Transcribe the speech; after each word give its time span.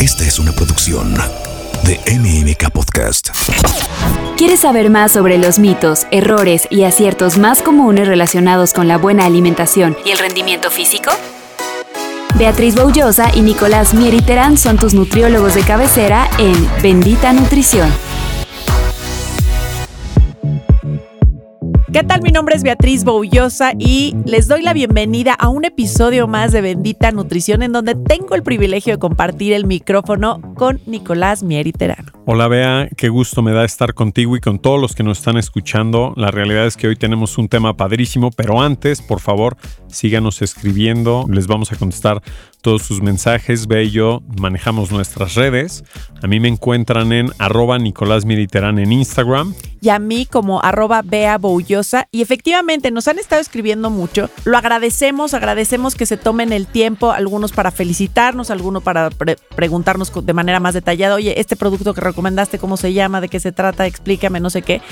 Esta 0.00 0.24
es 0.24 0.38
una 0.38 0.52
producción 0.52 1.14
de 1.84 2.00
MMK 2.18 2.70
Podcast. 2.70 3.28
¿Quieres 4.38 4.60
saber 4.60 4.88
más 4.88 5.12
sobre 5.12 5.36
los 5.36 5.58
mitos, 5.58 6.06
errores 6.10 6.66
y 6.70 6.84
aciertos 6.84 7.36
más 7.36 7.60
comunes 7.60 8.08
relacionados 8.08 8.72
con 8.72 8.88
la 8.88 8.96
buena 8.96 9.26
alimentación 9.26 9.98
y 10.06 10.12
el 10.12 10.18
rendimiento 10.18 10.70
físico? 10.70 11.10
Beatriz 12.36 12.76
Boullosa 12.76 13.30
y 13.34 13.42
Nicolás 13.42 13.92
Mieriterán 13.92 14.56
son 14.56 14.78
tus 14.78 14.94
nutriólogos 14.94 15.54
de 15.54 15.64
cabecera 15.64 16.30
en 16.38 16.54
Bendita 16.80 17.34
Nutrición. 17.34 17.92
¿Qué 21.92 22.04
tal? 22.04 22.22
Mi 22.22 22.30
nombre 22.30 22.54
es 22.54 22.62
Beatriz 22.62 23.02
Boullosa 23.02 23.72
y 23.76 24.14
les 24.24 24.46
doy 24.46 24.62
la 24.62 24.72
bienvenida 24.72 25.34
a 25.34 25.48
un 25.48 25.64
episodio 25.64 26.28
más 26.28 26.52
de 26.52 26.60
Bendita 26.60 27.10
Nutrición 27.10 27.64
en 27.64 27.72
donde 27.72 27.96
tengo 27.96 28.36
el 28.36 28.44
privilegio 28.44 28.92
de 28.94 29.00
compartir 29.00 29.52
el 29.54 29.66
micrófono 29.66 30.40
con 30.54 30.80
Nicolás 30.86 31.42
Mieriterano. 31.42 32.12
Hola 32.26 32.46
Bea, 32.46 32.88
qué 32.96 33.08
gusto 33.08 33.42
me 33.42 33.50
da 33.50 33.64
estar 33.64 33.92
contigo 33.92 34.36
y 34.36 34.40
con 34.40 34.60
todos 34.60 34.80
los 34.80 34.94
que 34.94 35.02
nos 35.02 35.18
están 35.18 35.36
escuchando. 35.36 36.14
La 36.16 36.30
realidad 36.30 36.64
es 36.64 36.76
que 36.76 36.86
hoy 36.86 36.94
tenemos 36.94 37.38
un 37.38 37.48
tema 37.48 37.76
padrísimo, 37.76 38.30
pero 38.30 38.60
antes, 38.60 39.02
por 39.02 39.18
favor, 39.18 39.56
síganos 39.88 40.42
escribiendo. 40.42 41.26
Les 41.28 41.48
vamos 41.48 41.72
a 41.72 41.76
contestar 41.76 42.22
todos 42.60 42.82
sus 42.82 43.02
mensajes. 43.02 43.66
Bea 43.66 43.82
y 43.82 43.90
yo 43.90 44.22
manejamos 44.38 44.90
nuestras 44.90 45.34
redes. 45.34 45.84
A 46.22 46.26
mí 46.26 46.40
me 46.40 46.48
encuentran 46.48 47.12
en 47.12 47.30
arroba 47.38 47.78
Nicolás 47.78 48.24
Militerán 48.24 48.78
en 48.78 48.92
Instagram. 48.92 49.54
Y 49.80 49.88
a 49.88 49.98
mí 49.98 50.26
como 50.26 50.62
arroba 50.62 51.02
Bea 51.02 51.38
Boullosa. 51.38 52.06
Y 52.10 52.22
efectivamente 52.22 52.90
nos 52.90 53.08
han 53.08 53.18
estado 53.18 53.40
escribiendo 53.40 53.90
mucho. 53.90 54.28
Lo 54.44 54.58
agradecemos, 54.58 55.34
agradecemos 55.34 55.94
que 55.94 56.06
se 56.06 56.16
tomen 56.16 56.52
el 56.52 56.66
tiempo, 56.66 57.12
algunos 57.12 57.52
para 57.52 57.70
felicitarnos, 57.70 58.50
algunos 58.50 58.82
para 58.82 59.10
preguntarnos 59.54 60.12
de 60.24 60.32
manera 60.32 60.60
más 60.60 60.74
detallada, 60.74 61.14
oye, 61.14 61.40
este 61.40 61.56
producto 61.56 61.94
que 61.94 62.00
recomendaste, 62.00 62.58
cómo 62.58 62.76
se 62.76 62.92
llama, 62.92 63.20
de 63.20 63.28
qué 63.28 63.40
se 63.40 63.52
trata, 63.52 63.86
explícame, 63.86 64.40
no 64.40 64.50
sé 64.50 64.62
qué. 64.62 64.82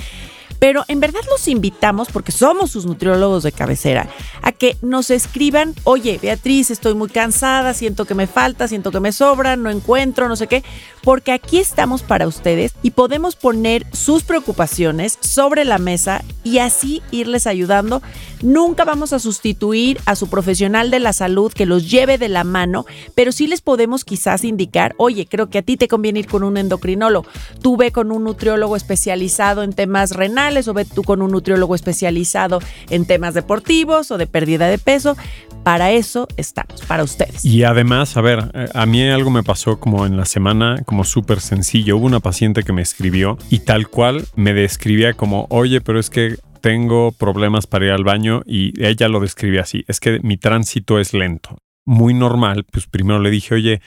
Pero 0.59 0.85
en 0.89 1.01
verdad 1.01 1.21
los 1.31 1.47
invitamos, 1.49 2.09
porque 2.13 2.33
somos 2.33 2.71
sus 2.71 2.87
nutriólogos 2.87 3.43
de 3.43 3.53
cabecera, 3.53 4.09
a 4.43 4.53
que 4.53 4.77
nos 4.83 5.11
escriban, 5.11 5.75
oye, 5.85 6.19
Beatriz, 6.21 6.71
estoy 6.71 6.95
muy 6.95 7.09
cansada, 7.09 7.75
siento 7.75 8.05
que 8.05 8.15
me 8.15 8.27
falta, 8.27 8.69
siento 8.69 8.91
que 8.91 9.01
me 9.01 9.13
sobra, 9.13 9.57
no 9.57 9.71
encuentro, 9.71 10.29
no 10.29 10.37
sé 10.37 10.47
qué, 10.47 10.65
porque 11.03 11.33
aquí 11.33 11.59
estamos 11.59 12.03
para 12.03 12.27
ustedes 12.27 12.75
y 12.83 12.91
podemos 12.91 13.37
poner 13.37 13.87
sus 13.93 14.25
preocupaciones 14.25 15.19
sobre 15.21 15.65
la 15.65 15.79
mesa 15.79 16.23
y 16.45 16.59
así 16.59 17.03
irles 17.11 17.47
ayudando. 17.47 18.03
Nunca 18.43 18.85
vamos 18.85 19.13
a 19.13 19.19
sustituir 19.19 20.01
a 20.07 20.17
su 20.17 20.29
profesional 20.29 20.91
de 20.91 21.01
la 21.01 21.13
salud 21.13 21.53
que 21.53 21.67
los 21.67 21.91
lleve 21.91 22.19
de 22.19 22.29
la 22.29 22.45
mano, 22.45 22.87
pero 23.15 23.33
sí 23.33 23.47
les 23.47 23.61
podemos 23.61 24.05
quizás 24.05 24.45
indicar, 24.45 24.95
oye, 24.99 25.27
creo 25.27 25.51
que 25.51 25.59
a 25.59 25.63
ti 25.63 25.77
te 25.77 25.89
conviene 25.89 26.21
ir 26.21 26.27
con 26.27 26.43
un 26.43 26.57
endocrinólogo, 26.57 27.29
tú 27.63 27.77
ve 27.77 27.91
con 27.91 28.13
un 28.13 28.25
nutriólogo 28.25 28.77
especializado 28.77 29.63
en 29.63 29.73
temas 29.73 30.13
renales, 30.13 30.38
o 30.39 30.75
ve 30.75 30.85
tú 30.85 31.03
con 31.03 31.21
un 31.21 31.33
nutriólogo 31.33 31.75
especializado 31.75 32.61
en 32.91 33.07
temas 33.07 33.35
deportivos 33.35 34.11
o 34.13 34.19
de 34.19 34.29
pérdida 34.29 34.69
de 34.69 34.79
peso. 34.79 35.17
Para 35.65 35.91
eso 35.91 36.29
estamos, 36.37 36.81
para 36.83 37.03
ustedes. 37.03 37.45
Y 37.45 37.65
además, 37.65 38.17
a 38.17 38.21
ver, 38.21 38.51
eh, 38.55 38.69
a 38.73 38.87
mí 38.87 39.03
algo 39.09 39.31
me 39.31 39.43
pasó 39.43 39.81
como 39.81 40.07
en 40.07 40.17
la 40.17 40.25
semana, 40.25 40.83
como 40.87 41.03
súper 41.03 41.41
sencillo. 41.41 41.97
Hubo 41.97 42.07
una 42.07 42.21
paciente 42.21 42.63
que 42.63 42.73
me 42.73 42.83
escribió 42.83 43.37
y 43.51 43.61
tal 43.61 43.89
cual 43.89 44.25
me 44.37 44.55
describía 44.55 45.13
como, 45.15 45.47
oye, 45.51 45.81
pero 45.81 45.99
es 45.99 46.09
que 46.09 46.37
tengo 46.61 47.13
problemas 47.13 47.67
para 47.67 47.87
ir 47.87 47.91
al 47.91 48.05
baño 48.05 48.43
y 48.47 48.73
ella 48.85 49.09
lo 49.09 49.21
describía 49.21 49.63
así, 49.63 49.85
es 49.89 50.01
que 50.01 50.21
mi 50.21 50.37
tránsito 50.37 50.99
es 51.01 51.15
lento. 51.15 51.59
Muy 51.85 52.15
normal, 52.15 52.65
pues 52.71 52.87
primero 52.87 53.19
le 53.19 53.31
dije, 53.31 53.55
oye, 53.55 53.81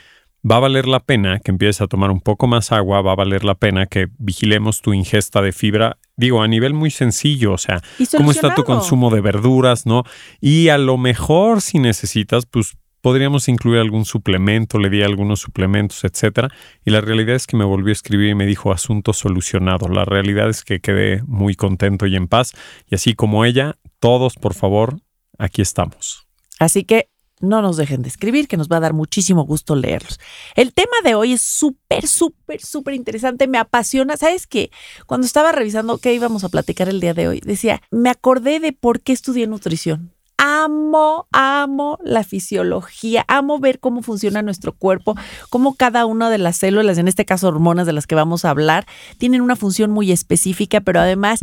va 0.48 0.56
a 0.56 0.60
valer 0.60 0.86
la 0.88 1.00
pena 1.00 1.38
que 1.38 1.50
empieces 1.50 1.80
a 1.80 1.86
tomar 1.86 2.10
un 2.10 2.20
poco 2.20 2.46
más 2.46 2.72
agua, 2.72 3.00
va 3.02 3.12
a 3.12 3.16
valer 3.16 3.44
la 3.44 3.54
pena 3.54 3.86
que 3.86 4.08
vigilemos 4.18 4.82
tu 4.82 4.92
ingesta 4.92 5.40
de 5.40 5.52
fibra, 5.52 5.98
digo, 6.16 6.42
a 6.42 6.48
nivel 6.48 6.74
muy 6.74 6.90
sencillo, 6.90 7.52
o 7.52 7.58
sea, 7.58 7.80
cómo 8.16 8.32
está 8.32 8.54
tu 8.54 8.64
consumo 8.64 9.10
de 9.10 9.20
verduras, 9.20 9.86
¿no? 9.86 10.04
Y 10.40 10.68
a 10.68 10.78
lo 10.78 10.98
mejor 10.98 11.60
si 11.60 11.78
necesitas, 11.78 12.46
pues 12.46 12.76
podríamos 13.02 13.48
incluir 13.48 13.80
algún 13.80 14.04
suplemento, 14.04 14.78
le 14.78 14.88
di 14.88 15.02
algunos 15.02 15.40
suplementos, 15.40 16.04
etcétera. 16.04 16.48
Y 16.84 16.90
la 16.90 17.00
realidad 17.00 17.34
es 17.34 17.46
que 17.46 17.56
me 17.56 17.64
volvió 17.64 17.90
a 17.90 17.92
escribir 17.92 18.30
y 18.30 18.34
me 18.34 18.46
dijo 18.46 18.72
asunto 18.72 19.12
solucionado. 19.12 19.88
La 19.88 20.04
realidad 20.04 20.48
es 20.48 20.64
que 20.64 20.80
quedé 20.80 21.22
muy 21.26 21.54
contento 21.54 22.06
y 22.06 22.16
en 22.16 22.28
paz. 22.28 22.52
Y 22.88 22.94
así 22.94 23.14
como 23.14 23.44
ella, 23.44 23.76
todos, 23.98 24.36
por 24.36 24.54
favor, 24.54 25.00
aquí 25.36 25.60
estamos. 25.60 26.28
Así 26.60 26.84
que 26.84 27.08
no 27.42 27.60
nos 27.60 27.76
dejen 27.76 28.02
de 28.02 28.08
escribir, 28.08 28.48
que 28.48 28.56
nos 28.56 28.68
va 28.68 28.78
a 28.78 28.80
dar 28.80 28.94
muchísimo 28.94 29.44
gusto 29.44 29.76
leerlos. 29.76 30.18
El 30.54 30.72
tema 30.72 30.92
de 31.04 31.14
hoy 31.14 31.32
es 31.34 31.42
súper, 31.42 32.06
súper, 32.06 32.62
súper 32.62 32.94
interesante, 32.94 33.46
me 33.48 33.58
apasiona. 33.58 34.16
¿Sabes 34.16 34.46
qué? 34.46 34.70
Cuando 35.06 35.26
estaba 35.26 35.52
revisando 35.52 35.98
qué 35.98 36.14
íbamos 36.14 36.44
a 36.44 36.48
platicar 36.48 36.88
el 36.88 37.00
día 37.00 37.12
de 37.12 37.28
hoy, 37.28 37.40
decía, 37.44 37.82
me 37.90 38.08
acordé 38.08 38.60
de 38.60 38.72
por 38.72 39.00
qué 39.00 39.12
estudié 39.12 39.46
nutrición. 39.46 40.12
Amo, 40.38 41.28
amo 41.30 41.98
la 42.02 42.24
fisiología, 42.24 43.24
amo 43.28 43.60
ver 43.60 43.78
cómo 43.78 44.02
funciona 44.02 44.42
nuestro 44.42 44.72
cuerpo, 44.72 45.14
cómo 45.50 45.74
cada 45.76 46.04
una 46.04 46.30
de 46.30 46.38
las 46.38 46.56
células, 46.56 46.98
en 46.98 47.06
este 47.06 47.24
caso 47.24 47.46
hormonas 47.46 47.86
de 47.86 47.92
las 47.92 48.08
que 48.08 48.16
vamos 48.16 48.44
a 48.44 48.50
hablar, 48.50 48.86
tienen 49.18 49.40
una 49.40 49.54
función 49.54 49.92
muy 49.92 50.10
específica, 50.10 50.80
pero 50.80 50.98
además 50.98 51.40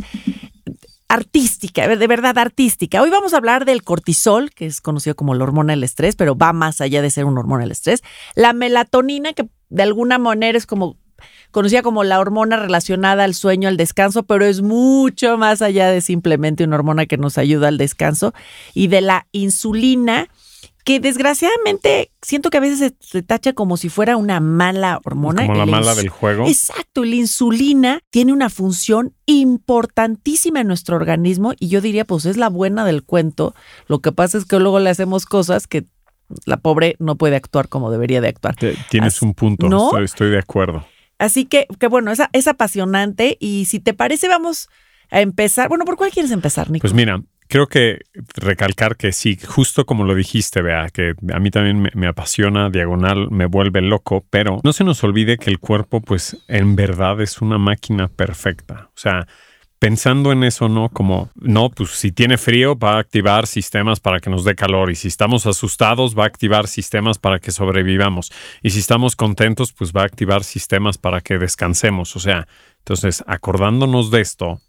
artística, 1.09 1.87
de 1.87 2.07
verdad 2.07 2.37
artística. 2.37 3.01
Hoy 3.01 3.09
vamos 3.09 3.33
a 3.33 3.37
hablar 3.37 3.65
del 3.65 3.83
cortisol, 3.83 4.51
que 4.51 4.67
es 4.67 4.79
conocido 4.79 5.15
como 5.15 5.33
la 5.33 5.43
hormona 5.43 5.73
del 5.73 5.83
estrés, 5.83 6.15
pero 6.15 6.37
va 6.37 6.53
más 6.53 6.79
allá 6.81 7.01
de 7.01 7.09
ser 7.09 7.25
una 7.25 7.39
hormona 7.39 7.63
del 7.63 7.71
estrés. 7.71 8.03
La 8.35 8.53
melatonina, 8.53 9.33
que 9.33 9.49
de 9.69 9.83
alguna 9.83 10.19
manera 10.19 10.57
es 10.57 10.67
como 10.67 10.97
conocida 11.51 11.81
como 11.81 12.03
la 12.03 12.19
hormona 12.19 12.57
relacionada 12.57 13.23
al 13.23 13.33
sueño, 13.33 13.67
al 13.67 13.75
descanso, 13.75 14.23
pero 14.23 14.45
es 14.45 14.61
mucho 14.61 15.37
más 15.37 15.63
allá 15.63 15.89
de 15.89 15.99
simplemente 16.01 16.63
una 16.63 16.75
hormona 16.75 17.07
que 17.07 17.17
nos 17.17 17.39
ayuda 17.39 17.67
al 17.69 17.79
descanso. 17.79 18.33
Y 18.75 18.87
de 18.87 19.01
la 19.01 19.27
insulina, 19.31 20.29
que 20.83 20.99
desgraciadamente 20.99 22.11
siento 22.21 22.49
que 22.49 22.57
a 22.57 22.61
veces 22.61 22.93
se, 22.99 23.21
tacha 23.21 23.53
como 23.53 23.77
si 23.77 23.89
fuera 23.89 24.17
una 24.17 24.39
mala 24.39 24.99
hormona. 25.03 25.45
Como 25.45 25.57
la 25.57 25.65
mala 25.65 25.95
del 25.95 26.09
juego. 26.09 26.47
Exacto, 26.47 27.03
la 27.03 27.15
insulina 27.15 27.99
tiene 28.09 28.33
una 28.33 28.49
función 28.49 29.13
importantísima 29.25 30.61
en 30.61 30.67
nuestro 30.67 30.95
organismo 30.95 31.53
y 31.59 31.67
yo 31.69 31.81
diría, 31.81 32.05
pues 32.05 32.25
es 32.25 32.37
la 32.37 32.49
buena 32.49 32.85
del 32.85 33.03
cuento. 33.03 33.53
Lo 33.87 33.99
que 33.99 34.11
pasa 34.11 34.37
es 34.37 34.45
que 34.45 34.59
luego 34.59 34.79
le 34.79 34.89
hacemos 34.89 35.25
cosas 35.25 35.67
que 35.67 35.85
la 36.45 36.57
pobre 36.57 36.95
no 36.99 37.15
puede 37.15 37.35
actuar 37.35 37.69
como 37.69 37.91
debería 37.91 38.21
de 38.21 38.29
actuar. 38.29 38.55
Tienes 38.89 39.21
un 39.21 39.33
punto, 39.33 39.67
¿no? 39.67 39.97
estoy, 39.99 40.29
de 40.29 40.39
acuerdo. 40.39 40.85
Así 41.17 41.45
que, 41.45 41.67
que 41.79 41.87
bueno, 41.87 42.11
es, 42.11 42.19
es 42.31 42.47
apasionante 42.47 43.37
y 43.39 43.65
si 43.65 43.79
te 43.79 43.93
parece 43.93 44.27
vamos 44.27 44.69
a 45.11 45.21
empezar. 45.21 45.67
Bueno, 45.69 45.85
¿por 45.85 45.97
cuál 45.97 46.11
quieres 46.11 46.31
empezar, 46.31 46.69
Nico? 46.69 46.83
Pues 46.83 46.93
mira, 46.93 47.21
creo 47.49 47.67
que 47.67 48.01
recalcar 48.35 48.95
que 48.95 49.11
sí, 49.11 49.37
justo 49.37 49.85
como 49.85 50.05
lo 50.05 50.13
dijiste, 50.13 50.61
vea, 50.61 50.89
que 50.91 51.15
a 51.33 51.39
mí 51.39 51.49
también 51.49 51.89
me, 51.93 52.07
apasiona, 52.07 52.69
diagonal, 52.69 53.29
me 53.31 53.47
vuelve 53.47 53.81
loco, 53.81 54.23
pero 54.29 54.61
no 54.63 54.71
se 54.71 54.83
nos 54.83 55.03
olvide 55.03 55.37
que 55.37 55.49
el 55.49 55.59
cuerpo, 55.59 55.99
pues, 55.99 56.37
en 56.47 56.75
verdad 56.75 57.19
es 57.21 57.41
una 57.41 57.57
máquina 57.57 58.07
perfecta. 58.07 58.89
O 58.89 58.97
sea, 58.97 59.27
pensando 59.79 60.31
en 60.31 60.43
eso, 60.43 60.69
¿no? 60.69 60.89
Como, 60.89 61.31
no, 61.35 61.71
pues 61.71 61.89
si 61.89 62.11
tiene 62.11 62.37
frío 62.37 62.77
va 62.77 62.97
a 62.97 62.99
activar 62.99 63.47
sistemas 63.47 63.99
para 63.99 64.19
que 64.19 64.29
nos 64.29 64.43
dé 64.43 64.53
calor 64.53 64.91
y 64.91 64.95
si 64.95 65.07
estamos 65.07 65.47
asustados 65.47 66.17
va 66.17 66.25
a 66.25 66.27
activar 66.27 66.67
sistemas 66.67 67.17
para 67.17 67.39
que 67.39 67.51
sobrevivamos 67.51 68.31
y 68.61 68.69
si 68.69 68.79
estamos 68.79 69.15
contentos, 69.15 69.73
pues 69.73 69.91
va 69.91 70.01
a 70.01 70.05
activar 70.05 70.43
sistemas 70.43 70.99
para 70.99 71.21
que 71.21 71.39
descansemos. 71.39 72.15
O 72.15 72.19
sea, 72.19 72.47
entonces, 72.79 73.23
acordándonos 73.25 74.11
de 74.11 74.21
esto, 74.21 74.61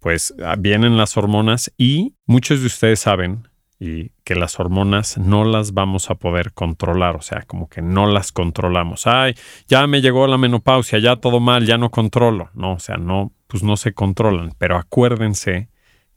pues 0.00 0.34
ah, 0.42 0.56
vienen 0.58 0.96
las 0.96 1.16
hormonas 1.16 1.72
y 1.76 2.14
muchos 2.26 2.60
de 2.60 2.66
ustedes 2.66 3.00
saben 3.00 3.48
y 3.78 4.10
que 4.24 4.34
las 4.34 4.58
hormonas 4.58 5.18
no 5.18 5.44
las 5.44 5.74
vamos 5.74 6.10
a 6.10 6.14
poder 6.14 6.52
controlar, 6.52 7.16
o 7.16 7.22
sea, 7.22 7.42
como 7.42 7.68
que 7.68 7.82
no 7.82 8.06
las 8.06 8.32
controlamos. 8.32 9.06
Ay, 9.06 9.34
ya 9.68 9.86
me 9.86 10.00
llegó 10.00 10.26
la 10.26 10.38
menopausia, 10.38 10.98
ya 10.98 11.16
todo 11.16 11.40
mal, 11.40 11.66
ya 11.66 11.76
no 11.76 11.90
controlo. 11.90 12.50
No, 12.54 12.72
o 12.74 12.78
sea, 12.78 12.96
no, 12.96 13.32
pues 13.46 13.62
no 13.62 13.76
se 13.76 13.92
controlan, 13.92 14.54
pero 14.58 14.76
acuérdense 14.76 15.68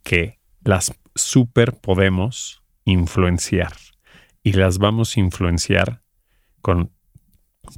que 0.03 0.39
las 0.63 0.93
super 1.15 1.73
podemos 1.73 2.63
influenciar 2.85 3.73
y 4.41 4.53
las 4.53 4.77
vamos 4.77 5.17
a 5.17 5.19
influenciar 5.19 6.01
con 6.61 6.91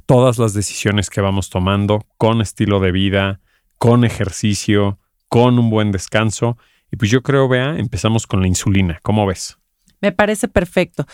todas 0.06 0.38
las 0.38 0.54
decisiones 0.54 1.10
que 1.10 1.20
vamos 1.20 1.50
tomando, 1.50 2.06
con 2.16 2.40
estilo 2.40 2.80
de 2.80 2.92
vida, 2.92 3.40
con 3.78 4.04
ejercicio, 4.04 4.98
con 5.32 5.58
un 5.58 5.70
buen 5.70 5.92
descanso. 5.92 6.58
Y 6.90 6.96
pues 6.96 7.10
yo 7.10 7.22
creo, 7.22 7.48
vea, 7.48 7.78
empezamos 7.78 8.26
con 8.26 8.42
la 8.42 8.48
insulina. 8.48 9.00
¿Cómo 9.02 9.24
ves? 9.24 9.56
Me 10.02 10.12
parece 10.12 10.46
perfecto. 10.46 11.06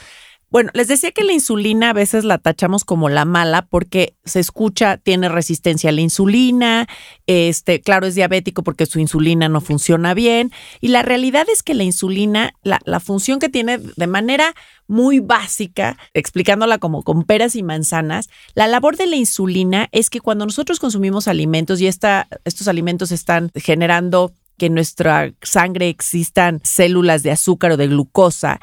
Bueno, 0.51 0.71
les 0.73 0.89
decía 0.89 1.11
que 1.11 1.25
la 1.25 1.35
insulina 1.35 1.91
a 1.91 1.93
veces 1.93 2.25
la 2.25 2.39
tachamos 2.39 2.85
como 2.85 3.11
la 3.11 3.27
mala 3.27 3.67
porque 3.67 4.15
se 4.25 4.41
escucha, 4.41 4.97
tiene 4.97 5.29
resistencia 5.29 5.91
a 5.91 5.93
la 5.93 6.01
insulina, 6.01 6.87
este, 7.27 7.83
claro, 7.83 8.07
es 8.07 8.15
diabético 8.15 8.63
porque 8.63 8.87
su 8.87 8.99
insulina 8.99 9.51
no 9.51 9.61
funciona 9.61 10.15
bien. 10.15 10.51
Y 10.81 10.89
la 10.89 11.03
realidad 11.03 11.47
es 11.53 11.63
que 11.63 11.75
la 11.75 11.85
insulina, 11.85 12.55
la, 12.63 12.81
la 12.87 12.99
función 12.99 13.41
que 13.41 13.51
tiene 13.51 13.77
de 13.77 14.07
manera 14.07 14.55
muy 14.87 15.19
básica, 15.21 15.99
explicándola 16.15 16.79
como 16.79 17.03
con 17.03 17.25
peras 17.25 17.55
y 17.55 17.63
manzanas, 17.63 18.31
la 18.55 18.69
labor 18.69 18.97
de 18.97 19.07
la 19.07 19.17
insulina 19.17 19.91
es 19.93 20.09
que 20.09 20.21
cuando 20.21 20.47
nosotros 20.47 20.81
consumimos 20.81 21.29
alimentos 21.29 21.79
y 21.83 21.89
esta, 21.89 22.27
estos 22.47 22.69
alimentos 22.69 23.13
están 23.13 23.51
generando 23.55 24.33
que 24.57 24.67
en 24.67 24.75
nuestra 24.75 25.31
sangre 25.43 25.91
existan 25.91 26.61
células 26.65 27.23
de 27.23 27.33
azúcar 27.33 27.73
o 27.73 27.77
de 27.77 27.87
glucosa, 27.87 28.61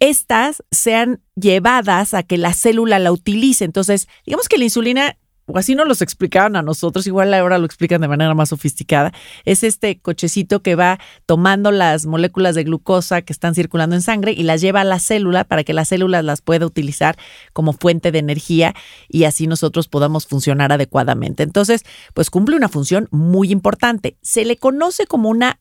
estas 0.00 0.62
sean 0.70 1.20
llevadas 1.36 2.14
a 2.14 2.22
que 2.22 2.38
la 2.38 2.52
célula 2.52 2.98
la 2.98 3.12
utilice. 3.12 3.64
Entonces, 3.64 4.08
digamos 4.26 4.48
que 4.48 4.58
la 4.58 4.64
insulina, 4.64 5.16
o 5.46 5.58
así 5.58 5.74
nos 5.74 5.86
los 5.86 6.00
explicaban 6.02 6.56
a 6.56 6.62
nosotros, 6.62 7.06
igual 7.06 7.34
ahora 7.34 7.58
lo 7.58 7.66
explican 7.66 8.00
de 8.00 8.08
manera 8.08 8.34
más 8.34 8.48
sofisticada, 8.48 9.12
es 9.44 9.62
este 9.62 10.00
cochecito 10.00 10.62
que 10.62 10.74
va 10.74 10.98
tomando 11.26 11.70
las 11.70 12.06
moléculas 12.06 12.54
de 12.54 12.64
glucosa 12.64 13.22
que 13.22 13.32
están 13.32 13.54
circulando 13.54 13.94
en 13.94 14.02
sangre 14.02 14.32
y 14.32 14.42
las 14.42 14.60
lleva 14.60 14.80
a 14.80 14.84
la 14.84 14.98
célula 14.98 15.44
para 15.44 15.64
que 15.64 15.74
la 15.74 15.84
célula 15.84 16.22
las 16.22 16.40
pueda 16.40 16.66
utilizar 16.66 17.16
como 17.52 17.72
fuente 17.72 18.10
de 18.10 18.20
energía 18.20 18.74
y 19.08 19.24
así 19.24 19.46
nosotros 19.46 19.88
podamos 19.88 20.26
funcionar 20.26 20.72
adecuadamente. 20.72 21.42
Entonces, 21.42 21.82
pues 22.14 22.30
cumple 22.30 22.56
una 22.56 22.68
función 22.68 23.08
muy 23.10 23.50
importante. 23.50 24.16
Se 24.22 24.44
le 24.44 24.56
conoce 24.56 25.06
como 25.06 25.28
una 25.28 25.60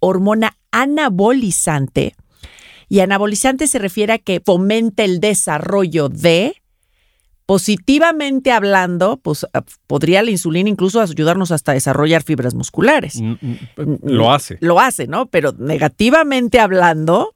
hormona 0.00 0.56
anabolizante 0.70 2.14
y 2.88 3.00
anabolizante 3.00 3.66
se 3.66 3.78
refiere 3.78 4.14
a 4.14 4.18
que 4.18 4.40
fomente 4.44 5.04
el 5.04 5.20
desarrollo 5.20 6.08
de, 6.08 6.62
positivamente 7.46 8.52
hablando, 8.52 9.18
pues 9.18 9.46
ah, 9.52 9.62
podría 9.86 10.22
la 10.22 10.30
insulina 10.30 10.68
incluso 10.68 11.00
ayudarnos 11.00 11.50
hasta 11.50 11.72
a 11.72 11.74
desarrollar 11.74 12.22
fibras 12.22 12.54
musculares. 12.54 13.20
Mm, 13.20 13.32
mm, 13.76 13.98
Lo 14.02 14.32
hace. 14.32 14.58
Lo 14.60 14.80
hace, 14.80 15.06
¿no? 15.06 15.26
Pero 15.26 15.52
negativamente 15.52 16.60
hablando, 16.60 17.34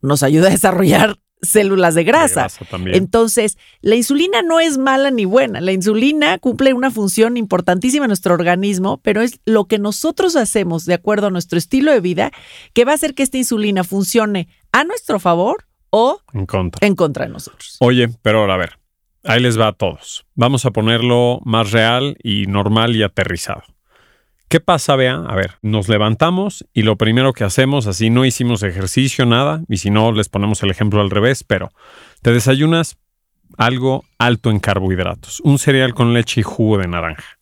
nos 0.00 0.22
ayuda 0.22 0.48
a 0.48 0.52
desarrollar 0.52 1.18
células 1.42 1.94
de 1.94 2.04
grasa. 2.04 2.26
De 2.26 2.40
grasa 2.48 2.64
también. 2.64 2.96
Entonces, 2.96 3.58
la 3.80 3.94
insulina 3.94 4.42
no 4.42 4.60
es 4.60 4.78
mala 4.78 5.10
ni 5.10 5.24
buena. 5.24 5.60
La 5.60 5.72
insulina 5.72 6.38
cumple 6.38 6.72
una 6.72 6.90
función 6.90 7.36
importantísima 7.36 8.04
en 8.06 8.08
nuestro 8.08 8.34
organismo, 8.34 9.00
pero 9.02 9.22
es 9.22 9.40
lo 9.44 9.66
que 9.66 9.78
nosotros 9.78 10.36
hacemos 10.36 10.84
de 10.84 10.94
acuerdo 10.94 11.28
a 11.28 11.30
nuestro 11.30 11.58
estilo 11.58 11.92
de 11.92 12.00
vida 12.00 12.30
que 12.74 12.84
va 12.84 12.92
a 12.92 12.94
hacer 12.96 13.14
que 13.14 13.22
esta 13.22 13.38
insulina 13.38 13.84
funcione 13.84 14.48
a 14.72 14.84
nuestro 14.84 15.18
favor 15.20 15.66
o 15.90 16.20
En 16.32 16.46
contra. 16.46 16.86
en 16.86 16.94
contra 16.94 17.26
de 17.26 17.32
nosotros. 17.32 17.76
Oye, 17.80 18.08
pero 18.22 18.40
ahora 18.40 18.54
a 18.54 18.58
ver, 18.58 18.78
ahí 19.24 19.40
les 19.40 19.58
va 19.58 19.68
a 19.68 19.72
todos. 19.72 20.26
Vamos 20.34 20.64
a 20.66 20.70
ponerlo 20.70 21.40
más 21.44 21.70
real 21.72 22.16
y 22.22 22.46
normal 22.46 22.94
y 22.96 23.02
aterrizado. 23.02 23.62
¿Qué 24.48 24.60
pasa, 24.60 24.96
Bea? 24.96 25.24
A 25.28 25.36
ver, 25.36 25.58
nos 25.60 25.88
levantamos 25.88 26.66
y 26.72 26.82
lo 26.82 26.96
primero 26.96 27.34
que 27.34 27.44
hacemos, 27.44 27.86
así 27.86 28.08
no 28.08 28.24
hicimos 28.24 28.62
ejercicio, 28.62 29.26
nada, 29.26 29.62
y 29.68 29.76
si 29.76 29.90
no, 29.90 30.10
les 30.12 30.30
ponemos 30.30 30.62
el 30.62 30.70
ejemplo 30.70 31.02
al 31.02 31.10
revés, 31.10 31.44
pero 31.44 31.70
te 32.22 32.32
desayunas 32.32 32.96
algo 33.58 34.04
alto 34.18 34.50
en 34.50 34.58
carbohidratos, 34.58 35.40
un 35.40 35.58
cereal 35.58 35.92
con 35.92 36.14
leche 36.14 36.40
y 36.40 36.44
jugo 36.44 36.78
de 36.78 36.88
naranja. 36.88 37.38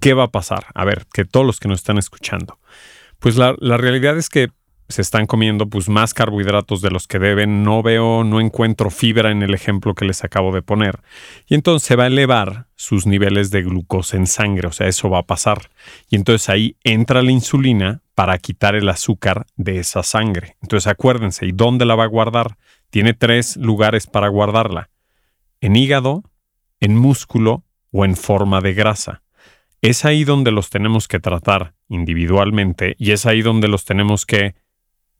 ¿Qué 0.00 0.14
va 0.14 0.24
a 0.24 0.30
pasar? 0.30 0.66
A 0.74 0.84
ver, 0.84 1.06
que 1.12 1.24
todos 1.24 1.44
los 1.44 1.58
que 1.58 1.66
nos 1.66 1.80
están 1.80 1.98
escuchando. 1.98 2.60
Pues 3.18 3.36
la, 3.36 3.56
la 3.58 3.76
realidad 3.76 4.16
es 4.16 4.28
que 4.28 4.50
se 4.94 5.02
están 5.02 5.26
comiendo 5.26 5.68
pues 5.68 5.88
más 5.88 6.14
carbohidratos 6.14 6.80
de 6.80 6.90
los 6.90 7.08
que 7.08 7.18
deben. 7.18 7.64
No 7.64 7.82
veo, 7.82 8.22
no 8.22 8.40
encuentro 8.40 8.90
fibra 8.90 9.32
en 9.32 9.42
el 9.42 9.52
ejemplo 9.52 9.94
que 9.94 10.04
les 10.04 10.22
acabo 10.22 10.52
de 10.52 10.62
poner. 10.62 11.00
Y 11.48 11.56
entonces 11.56 11.86
se 11.86 11.96
va 11.96 12.04
a 12.04 12.06
elevar 12.06 12.68
sus 12.76 13.04
niveles 13.04 13.50
de 13.50 13.62
glucosa 13.62 14.16
en 14.16 14.28
sangre, 14.28 14.68
o 14.68 14.72
sea, 14.72 14.86
eso 14.86 15.10
va 15.10 15.18
a 15.18 15.26
pasar. 15.26 15.70
Y 16.08 16.14
entonces 16.14 16.48
ahí 16.48 16.76
entra 16.84 17.22
la 17.22 17.32
insulina 17.32 18.02
para 18.14 18.38
quitar 18.38 18.76
el 18.76 18.88
azúcar 18.88 19.46
de 19.56 19.80
esa 19.80 20.04
sangre. 20.04 20.56
Entonces 20.62 20.86
acuérdense, 20.86 21.44
¿y 21.44 21.50
dónde 21.50 21.86
la 21.86 21.96
va 21.96 22.04
a 22.04 22.08
guardar? 22.08 22.56
Tiene 22.90 23.14
tres 23.14 23.56
lugares 23.56 24.06
para 24.06 24.28
guardarla. 24.28 24.90
En 25.60 25.74
hígado, 25.74 26.22
en 26.78 26.96
músculo 26.96 27.64
o 27.90 28.04
en 28.04 28.14
forma 28.14 28.60
de 28.60 28.74
grasa. 28.74 29.22
Es 29.82 30.04
ahí 30.04 30.22
donde 30.22 30.52
los 30.52 30.70
tenemos 30.70 31.08
que 31.08 31.18
tratar 31.18 31.74
individualmente 31.88 32.94
y 32.96 33.10
es 33.10 33.26
ahí 33.26 33.42
donde 33.42 33.66
los 33.66 33.84
tenemos 33.84 34.24
que 34.24 34.54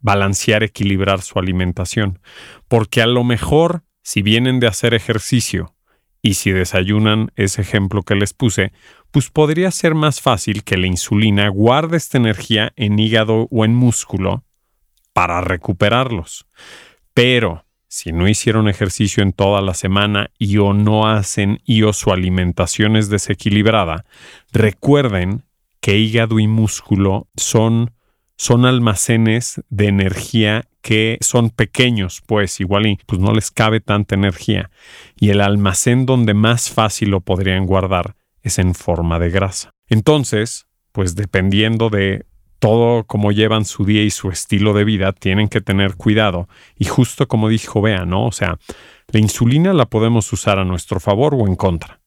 balancear, 0.04 0.62
equilibrar 0.62 1.22
su 1.22 1.38
alimentación. 1.38 2.20
Porque 2.68 3.00
a 3.00 3.06
lo 3.06 3.24
mejor, 3.24 3.84
si 4.02 4.20
vienen 4.20 4.60
de 4.60 4.66
hacer 4.66 4.92
ejercicio 4.92 5.74
y 6.20 6.34
si 6.34 6.52
desayunan 6.52 7.32
ese 7.36 7.62
ejemplo 7.62 8.02
que 8.02 8.14
les 8.14 8.34
puse, 8.34 8.72
pues 9.10 9.30
podría 9.30 9.70
ser 9.70 9.94
más 9.94 10.20
fácil 10.20 10.62
que 10.62 10.76
la 10.76 10.86
insulina 10.86 11.48
guarde 11.48 11.96
esta 11.96 12.18
energía 12.18 12.74
en 12.76 12.98
hígado 12.98 13.48
o 13.50 13.64
en 13.64 13.74
músculo 13.74 14.44
para 15.14 15.40
recuperarlos. 15.40 16.46
Pero 17.14 17.64
si 17.88 18.12
no 18.12 18.28
hicieron 18.28 18.68
ejercicio 18.68 19.22
en 19.22 19.32
toda 19.32 19.62
la 19.62 19.72
semana 19.72 20.30
y 20.38 20.58
o 20.58 20.74
no 20.74 21.08
hacen 21.08 21.62
y 21.64 21.84
o 21.84 21.94
su 21.94 22.12
alimentación 22.12 22.96
es 22.96 23.08
desequilibrada, 23.08 24.04
recuerden 24.52 25.44
que 25.80 25.96
hígado 25.96 26.38
y 26.40 26.46
músculo 26.46 27.28
son 27.36 27.93
son 28.36 28.66
almacenes 28.66 29.62
de 29.68 29.86
energía 29.86 30.64
que 30.82 31.18
son 31.20 31.50
pequeños, 31.50 32.22
pues 32.26 32.60
igual 32.60 32.98
pues 33.06 33.20
no 33.20 33.32
les 33.32 33.50
cabe 33.50 33.80
tanta 33.80 34.14
energía. 34.14 34.70
Y 35.16 35.30
el 35.30 35.40
almacén 35.40 36.04
donde 36.04 36.34
más 36.34 36.70
fácil 36.70 37.10
lo 37.10 37.20
podrían 37.20 37.66
guardar 37.66 38.16
es 38.42 38.58
en 38.58 38.74
forma 38.74 39.18
de 39.18 39.30
grasa. 39.30 39.70
Entonces, 39.88 40.66
pues 40.92 41.14
dependiendo 41.14 41.88
de 41.88 42.26
todo 42.58 43.04
cómo 43.04 43.32
llevan 43.32 43.64
su 43.64 43.84
día 43.84 44.02
y 44.02 44.10
su 44.10 44.30
estilo 44.30 44.74
de 44.74 44.84
vida, 44.84 45.12
tienen 45.12 45.48
que 45.48 45.60
tener 45.60 45.96
cuidado. 45.96 46.48
Y 46.76 46.84
justo 46.84 47.28
como 47.28 47.48
dijo 47.48 47.80
Bea, 47.80 48.04
¿no? 48.04 48.26
O 48.26 48.32
sea, 48.32 48.58
la 49.08 49.20
insulina 49.20 49.72
la 49.72 49.86
podemos 49.86 50.32
usar 50.32 50.58
a 50.58 50.64
nuestro 50.64 51.00
favor 51.00 51.34
o 51.34 51.46
en 51.46 51.56
contra. 51.56 52.00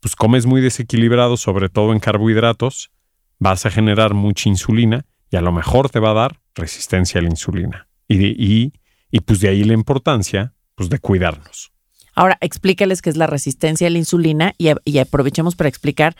Pues 0.00 0.16
comes 0.16 0.46
muy 0.46 0.60
desequilibrado, 0.60 1.36
sobre 1.36 1.68
todo 1.68 1.92
en 1.92 2.00
carbohidratos, 2.00 2.90
vas 3.38 3.66
a 3.66 3.70
generar 3.70 4.14
mucha 4.14 4.48
insulina 4.48 5.06
y 5.30 5.36
a 5.36 5.40
lo 5.40 5.52
mejor 5.52 5.90
te 5.90 6.00
va 6.00 6.10
a 6.10 6.14
dar 6.14 6.40
resistencia 6.54 7.18
a 7.20 7.22
la 7.22 7.28
insulina. 7.30 7.88
Y, 8.08 8.18
de- 8.18 8.34
y, 8.36 8.72
y 9.10 9.20
pues 9.20 9.40
de 9.40 9.48
ahí 9.48 9.64
la 9.64 9.74
importancia 9.74 10.54
pues 10.74 10.88
de 10.90 10.98
cuidarnos. 10.98 11.72
Ahora, 12.16 12.38
explícales 12.40 13.02
qué 13.02 13.10
es 13.10 13.16
la 13.16 13.26
resistencia 13.26 13.86
a 13.86 13.90
la 13.90 13.98
insulina 13.98 14.54
y, 14.58 14.68
y 14.84 14.98
aprovechemos 14.98 15.56
para 15.56 15.68
explicar 15.68 16.16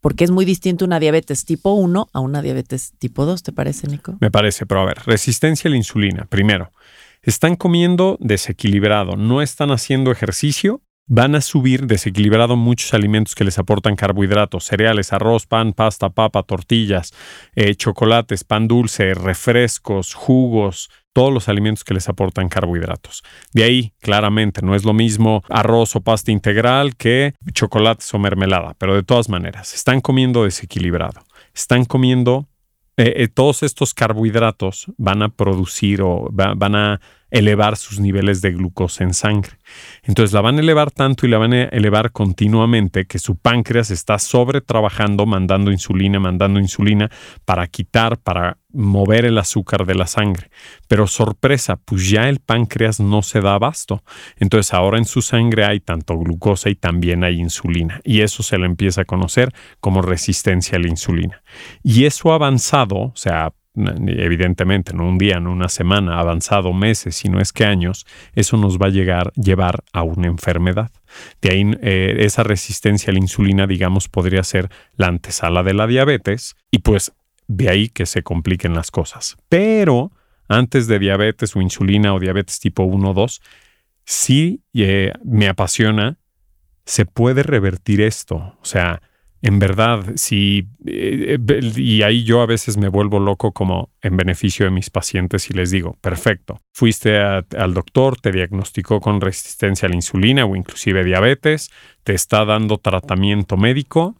por 0.00 0.14
qué 0.14 0.24
es 0.24 0.30
muy 0.30 0.44
distinto 0.44 0.84
una 0.84 0.98
diabetes 1.00 1.44
tipo 1.44 1.72
1 1.74 2.08
a 2.12 2.20
una 2.20 2.40
diabetes 2.42 2.92
tipo 2.98 3.26
2, 3.26 3.42
¿te 3.42 3.52
parece, 3.52 3.86
Nico? 3.86 4.16
Me 4.20 4.30
parece, 4.30 4.64
pero 4.66 4.80
a 4.80 4.86
ver, 4.86 4.98
resistencia 5.06 5.68
a 5.68 5.70
la 5.70 5.76
insulina. 5.76 6.26
Primero, 6.30 6.72
están 7.22 7.56
comiendo 7.56 8.16
desequilibrado, 8.20 9.16
no 9.16 9.42
están 9.42 9.70
haciendo 9.70 10.10
ejercicio, 10.10 10.82
van 11.12 11.34
a 11.34 11.40
subir 11.40 11.86
desequilibrado 11.88 12.54
muchos 12.56 12.94
alimentos 12.94 13.34
que 13.34 13.42
les 13.42 13.58
aportan 13.58 13.96
carbohidratos, 13.96 14.64
cereales, 14.64 15.12
arroz, 15.12 15.44
pan, 15.44 15.72
pasta, 15.72 16.10
papa, 16.10 16.44
tortillas, 16.44 17.12
eh, 17.56 17.74
chocolates, 17.74 18.44
pan 18.44 18.68
dulce, 18.68 19.12
refrescos, 19.14 20.14
jugos, 20.14 20.88
todos 21.12 21.32
los 21.34 21.48
alimentos 21.48 21.82
que 21.82 21.94
les 21.94 22.08
aportan 22.08 22.48
carbohidratos. 22.48 23.24
De 23.52 23.64
ahí, 23.64 23.92
claramente, 24.00 24.62
no 24.62 24.76
es 24.76 24.84
lo 24.84 24.92
mismo 24.92 25.42
arroz 25.48 25.96
o 25.96 26.00
pasta 26.00 26.30
integral 26.30 26.94
que 26.94 27.34
chocolates 27.52 28.14
o 28.14 28.20
mermelada, 28.20 28.74
pero 28.78 28.94
de 28.94 29.02
todas 29.02 29.28
maneras, 29.28 29.74
están 29.74 30.00
comiendo 30.00 30.44
desequilibrado, 30.44 31.24
están 31.52 31.86
comiendo 31.86 32.46
eh, 32.96 33.14
eh, 33.24 33.28
todos 33.28 33.64
estos 33.64 33.94
carbohidratos 33.94 34.86
van 34.96 35.22
a 35.22 35.28
producir 35.30 36.02
o 36.02 36.28
va- 36.32 36.54
van 36.54 36.76
a 36.76 37.00
elevar 37.30 37.76
sus 37.76 38.00
niveles 38.00 38.40
de 38.40 38.52
glucosa 38.52 39.04
en 39.04 39.14
sangre. 39.14 39.52
Entonces 40.02 40.32
la 40.32 40.40
van 40.40 40.56
a 40.56 40.60
elevar 40.60 40.90
tanto 40.90 41.26
y 41.26 41.30
la 41.30 41.38
van 41.38 41.52
a 41.52 41.64
elevar 41.64 42.12
continuamente 42.12 43.06
que 43.06 43.18
su 43.18 43.36
páncreas 43.36 43.90
está 43.90 44.18
sobre 44.18 44.60
trabajando, 44.60 45.26
mandando 45.26 45.70
insulina, 45.70 46.18
mandando 46.18 46.60
insulina 46.60 47.10
para 47.44 47.66
quitar, 47.66 48.18
para 48.18 48.58
mover 48.72 49.24
el 49.24 49.38
azúcar 49.38 49.84
de 49.86 49.94
la 49.94 50.06
sangre. 50.06 50.50
Pero 50.88 51.06
sorpresa, 51.06 51.76
pues 51.76 52.08
ya 52.08 52.28
el 52.28 52.40
páncreas 52.40 53.00
no 53.00 53.22
se 53.22 53.40
da 53.40 53.54
abasto. 53.54 54.02
Entonces 54.36 54.72
ahora 54.74 54.98
en 54.98 55.04
su 55.04 55.22
sangre 55.22 55.64
hay 55.64 55.80
tanto 55.80 56.16
glucosa 56.18 56.70
y 56.70 56.74
también 56.74 57.24
hay 57.24 57.40
insulina. 57.40 58.00
Y 58.04 58.20
eso 58.20 58.42
se 58.42 58.58
le 58.58 58.66
empieza 58.66 59.02
a 59.02 59.04
conocer 59.04 59.52
como 59.80 60.02
resistencia 60.02 60.78
a 60.78 60.80
la 60.80 60.88
insulina. 60.88 61.42
Y 61.82 62.04
eso 62.04 62.32
avanzado, 62.32 62.96
o 62.96 63.12
sea, 63.14 63.52
evidentemente, 63.74 64.92
no 64.92 65.08
un 65.08 65.18
día, 65.18 65.40
no 65.40 65.52
una 65.52 65.68
semana, 65.68 66.18
avanzado 66.18 66.72
meses, 66.72 67.16
si 67.16 67.28
no 67.28 67.40
es 67.40 67.52
que 67.52 67.64
años, 67.64 68.06
eso 68.34 68.56
nos 68.56 68.78
va 68.78 68.86
a 68.86 68.90
llegar, 68.90 69.32
llevar 69.34 69.84
a 69.92 70.02
una 70.02 70.26
enfermedad. 70.26 70.90
De 71.40 71.52
ahí 71.52 71.64
eh, 71.82 72.16
esa 72.20 72.42
resistencia 72.42 73.10
a 73.10 73.14
la 73.14 73.20
insulina, 73.20 73.66
digamos, 73.66 74.08
podría 74.08 74.42
ser 74.42 74.68
la 74.96 75.06
antesala 75.06 75.62
de 75.62 75.74
la 75.74 75.86
diabetes 75.86 76.56
y 76.70 76.78
pues 76.80 77.12
de 77.46 77.68
ahí 77.68 77.88
que 77.88 78.06
se 78.06 78.22
compliquen 78.22 78.74
las 78.74 78.90
cosas. 78.90 79.36
Pero 79.48 80.12
antes 80.48 80.86
de 80.86 80.98
diabetes 80.98 81.54
o 81.54 81.60
insulina 81.60 82.14
o 82.14 82.20
diabetes 82.20 82.58
tipo 82.58 82.82
1 82.82 83.10
o 83.10 83.14
2, 83.14 83.40
sí 84.04 84.62
eh, 84.74 85.12
me 85.24 85.48
apasiona, 85.48 86.18
se 86.84 87.06
puede 87.06 87.44
revertir 87.44 88.00
esto. 88.00 88.36
O 88.60 88.64
sea, 88.64 89.00
en 89.42 89.58
verdad, 89.58 90.04
si, 90.16 90.68
eh, 90.84 91.38
y 91.76 92.02
ahí 92.02 92.24
yo 92.24 92.42
a 92.42 92.46
veces 92.46 92.76
me 92.76 92.88
vuelvo 92.88 93.20
loco 93.20 93.52
como 93.52 93.90
en 94.02 94.16
beneficio 94.16 94.66
de 94.66 94.70
mis 94.70 94.90
pacientes 94.90 95.48
y 95.48 95.54
les 95.54 95.70
digo, 95.70 95.96
perfecto, 96.02 96.60
fuiste 96.74 97.18
al 97.18 97.72
doctor, 97.72 98.20
te 98.20 98.32
diagnosticó 98.32 99.00
con 99.00 99.20
resistencia 99.20 99.86
a 99.86 99.88
la 99.90 99.96
insulina 99.96 100.44
o 100.44 100.56
inclusive 100.56 101.04
diabetes, 101.04 101.70
te 102.02 102.12
está 102.12 102.44
dando 102.44 102.76
tratamiento 102.76 103.56
médico, 103.56 104.14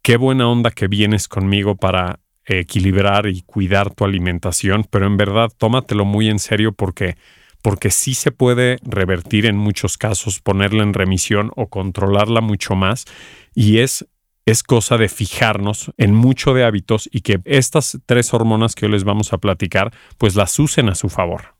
qué 0.00 0.16
buena 0.16 0.48
onda 0.48 0.70
que 0.70 0.88
vienes 0.88 1.28
conmigo 1.28 1.76
para 1.76 2.20
equilibrar 2.46 3.26
y 3.26 3.42
cuidar 3.42 3.94
tu 3.94 4.04
alimentación, 4.04 4.86
pero 4.88 5.06
en 5.06 5.18
verdad 5.18 5.50
tómatelo 5.56 6.06
muy 6.06 6.28
en 6.28 6.38
serio 6.38 6.72
porque 6.72 7.16
porque 7.62 7.90
sí 7.90 8.12
se 8.12 8.30
puede 8.30 8.76
revertir 8.82 9.46
en 9.46 9.56
muchos 9.56 9.96
casos, 9.96 10.38
ponerla 10.38 10.82
en 10.82 10.92
remisión 10.92 11.50
o 11.56 11.68
controlarla 11.68 12.42
mucho 12.42 12.74
más 12.74 13.06
y 13.54 13.78
es 13.78 14.06
es 14.46 14.62
cosa 14.62 14.98
de 14.98 15.08
fijarnos 15.08 15.92
en 15.96 16.14
mucho 16.14 16.54
de 16.54 16.64
hábitos 16.64 17.08
y 17.12 17.22
que 17.22 17.40
estas 17.44 17.98
tres 18.06 18.34
hormonas 18.34 18.74
que 18.74 18.86
hoy 18.86 18.92
les 18.92 19.04
vamos 19.04 19.32
a 19.32 19.38
platicar, 19.38 19.92
pues 20.18 20.36
las 20.36 20.58
usen 20.58 20.88
a 20.88 20.94
su 20.94 21.08
favor. 21.08 21.53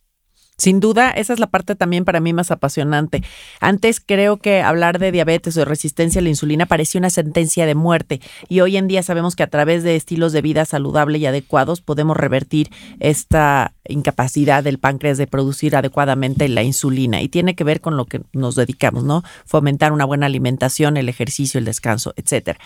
Sin 0.56 0.78
duda, 0.78 1.10
esa 1.10 1.32
es 1.32 1.40
la 1.40 1.48
parte 1.48 1.74
también 1.74 2.04
para 2.04 2.20
mí 2.20 2.32
más 2.32 2.52
apasionante. 2.52 3.24
Antes 3.60 4.00
creo 4.00 4.36
que 4.36 4.62
hablar 4.62 5.00
de 5.00 5.10
diabetes 5.10 5.56
o 5.56 5.60
de 5.60 5.64
resistencia 5.64 6.20
a 6.20 6.22
la 6.22 6.28
insulina 6.28 6.66
parecía 6.66 7.00
una 7.00 7.10
sentencia 7.10 7.66
de 7.66 7.74
muerte 7.74 8.20
y 8.48 8.60
hoy 8.60 8.76
en 8.76 8.86
día 8.86 9.02
sabemos 9.02 9.34
que 9.34 9.42
a 9.42 9.50
través 9.50 9.82
de 9.82 9.96
estilos 9.96 10.32
de 10.32 10.42
vida 10.42 10.64
saludable 10.64 11.18
y 11.18 11.26
adecuados 11.26 11.80
podemos 11.80 12.16
revertir 12.16 12.70
esta 13.00 13.74
incapacidad 13.88 14.62
del 14.62 14.78
páncreas 14.78 15.18
de 15.18 15.26
producir 15.26 15.74
adecuadamente 15.74 16.48
la 16.48 16.62
insulina 16.62 17.20
y 17.20 17.28
tiene 17.28 17.56
que 17.56 17.64
ver 17.64 17.80
con 17.80 17.96
lo 17.96 18.06
que 18.06 18.20
nos 18.32 18.54
dedicamos, 18.54 19.02
¿no? 19.02 19.24
Fomentar 19.44 19.92
una 19.92 20.04
buena 20.04 20.26
alimentación, 20.26 20.96
el 20.96 21.08
ejercicio, 21.08 21.58
el 21.58 21.64
descanso, 21.64 22.14
etcétera. 22.16 22.60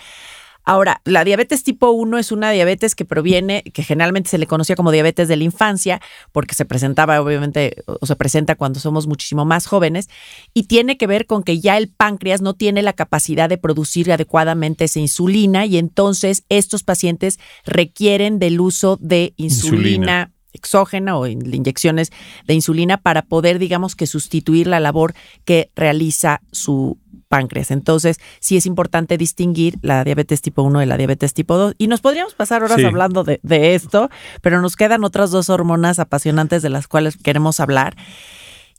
Ahora, 0.69 1.01
la 1.03 1.23
diabetes 1.23 1.63
tipo 1.63 1.89
1 1.89 2.19
es 2.19 2.31
una 2.31 2.51
diabetes 2.51 2.93
que 2.93 3.03
proviene, 3.03 3.63
que 3.63 3.81
generalmente 3.81 4.29
se 4.29 4.37
le 4.37 4.45
conocía 4.45 4.75
como 4.75 4.91
diabetes 4.91 5.27
de 5.27 5.35
la 5.35 5.43
infancia, 5.43 5.99
porque 6.31 6.53
se 6.53 6.63
presentaba 6.63 7.19
obviamente 7.19 7.77
o 7.87 8.05
se 8.05 8.15
presenta 8.15 8.53
cuando 8.53 8.79
somos 8.79 9.07
muchísimo 9.07 9.45
más 9.45 9.65
jóvenes, 9.65 10.09
y 10.53 10.65
tiene 10.67 10.95
que 10.95 11.07
ver 11.07 11.25
con 11.25 11.41
que 11.41 11.59
ya 11.59 11.75
el 11.75 11.89
páncreas 11.89 12.41
no 12.41 12.53
tiene 12.53 12.83
la 12.83 12.93
capacidad 12.93 13.49
de 13.49 13.57
producir 13.57 14.11
adecuadamente 14.11 14.85
esa 14.85 14.99
insulina 14.99 15.65
y 15.65 15.79
entonces 15.79 16.43
estos 16.49 16.83
pacientes 16.83 17.39
requieren 17.65 18.37
del 18.37 18.61
uso 18.61 18.99
de 19.01 19.33
insulina 19.37 20.33
exógena 20.53 21.17
o 21.17 21.27
inyecciones 21.27 22.11
de 22.47 22.53
insulina 22.53 22.97
para 22.97 23.23
poder, 23.23 23.57
digamos 23.57 23.95
que, 23.95 24.07
sustituir 24.07 24.67
la 24.67 24.79
labor 24.79 25.13
que 25.45 25.71
realiza 25.75 26.41
su 26.51 26.99
páncreas. 27.29 27.71
Entonces, 27.71 28.19
sí 28.41 28.57
es 28.57 28.65
importante 28.65 29.17
distinguir 29.17 29.77
la 29.81 30.03
diabetes 30.03 30.41
tipo 30.41 30.63
1 30.63 30.79
de 30.79 30.85
la 30.85 30.97
diabetes 30.97 31.33
tipo 31.33 31.55
2. 31.57 31.75
Y 31.77 31.87
nos 31.87 32.01
podríamos 32.01 32.33
pasar 32.33 32.63
horas 32.63 32.83
hablando 32.83 33.23
de, 33.23 33.39
de 33.43 33.75
esto, 33.75 34.09
pero 34.41 34.61
nos 34.61 34.75
quedan 34.75 35.05
otras 35.05 35.31
dos 35.31 35.49
hormonas 35.49 35.99
apasionantes 35.99 36.61
de 36.61 36.69
las 36.69 36.87
cuales 36.89 37.15
queremos 37.15 37.61
hablar. 37.61 37.95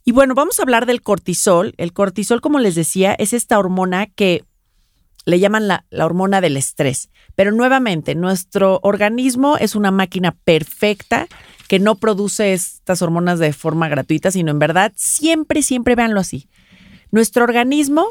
Y 0.05 0.11
bueno, 0.11 0.35
vamos 0.35 0.59
a 0.59 0.63
hablar 0.63 0.85
del 0.85 1.01
cortisol. 1.01 1.73
El 1.77 1.93
cortisol, 1.93 2.41
como 2.41 2.59
les 2.59 2.75
decía, 2.75 3.13
es 3.13 3.33
esta 3.33 3.57
hormona 3.57 4.07
que 4.07 4.43
le 5.25 5.39
llaman 5.39 5.67
la, 5.67 5.85
la, 5.89 6.05
hormona 6.05 6.41
del 6.41 6.57
estrés. 6.57 7.09
Pero 7.35 7.51
nuevamente, 7.51 8.15
nuestro 8.15 8.79
organismo 8.83 9.57
es 9.57 9.75
una 9.75 9.91
máquina 9.91 10.35
perfecta 10.43 11.27
que 11.67 11.79
no 11.79 11.95
produce 11.95 12.53
estas 12.53 13.01
hormonas 13.01 13.39
de 13.39 13.53
forma 13.53 13.87
gratuita, 13.87 14.31
sino 14.31 14.51
en 14.51 14.59
verdad, 14.59 14.91
siempre, 14.95 15.61
siempre 15.61 15.95
véanlo 15.95 16.19
así. 16.19 16.49
Nuestro 17.11 17.43
organismo 17.43 18.07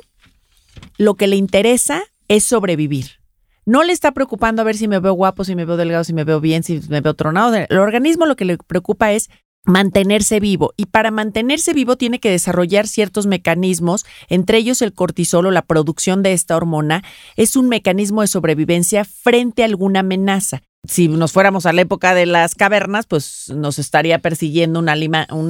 lo 0.98 1.14
que 1.14 1.26
le 1.26 1.36
interesa 1.36 2.02
es 2.28 2.44
sobrevivir. 2.44 3.20
No 3.66 3.82
le 3.84 3.92
está 3.92 4.12
preocupando 4.12 4.62
a 4.62 4.64
ver 4.64 4.76
si 4.76 4.88
me 4.88 4.98
veo 5.00 5.12
guapo, 5.12 5.44
si 5.44 5.54
me 5.54 5.64
veo 5.64 5.76
delgado, 5.76 6.04
si 6.04 6.12
me 6.12 6.24
veo 6.24 6.40
bien, 6.40 6.62
si 6.62 6.80
me 6.88 7.00
veo 7.00 7.14
tronado. 7.14 7.54
El 7.54 7.78
organismo 7.78 8.26
lo 8.26 8.36
que 8.36 8.44
le 8.44 8.56
preocupa 8.58 9.12
es 9.12 9.30
mantenerse 9.64 10.40
vivo 10.40 10.72
y 10.76 10.86
para 10.86 11.10
mantenerse 11.10 11.72
vivo 11.72 11.96
tiene 11.96 12.18
que 12.18 12.30
desarrollar 12.30 12.88
ciertos 12.88 13.26
mecanismos, 13.26 14.06
entre 14.28 14.58
ellos 14.58 14.80
el 14.82 14.94
cortisol 14.94 15.46
o 15.46 15.50
la 15.50 15.62
producción 15.62 16.22
de 16.22 16.32
esta 16.32 16.56
hormona 16.56 17.04
es 17.36 17.56
un 17.56 17.68
mecanismo 17.68 18.22
de 18.22 18.28
sobrevivencia 18.28 19.04
frente 19.04 19.62
a 19.62 19.66
alguna 19.66 20.00
amenaza. 20.00 20.62
Si 20.88 21.08
nos 21.08 21.32
fuéramos 21.32 21.66
a 21.66 21.74
la 21.74 21.82
época 21.82 22.14
de 22.14 22.24
las 22.24 22.54
cavernas, 22.54 23.06
pues 23.06 23.52
nos 23.54 23.78
estaría 23.78 24.20
persiguiendo 24.20 24.80
un, 24.80 24.88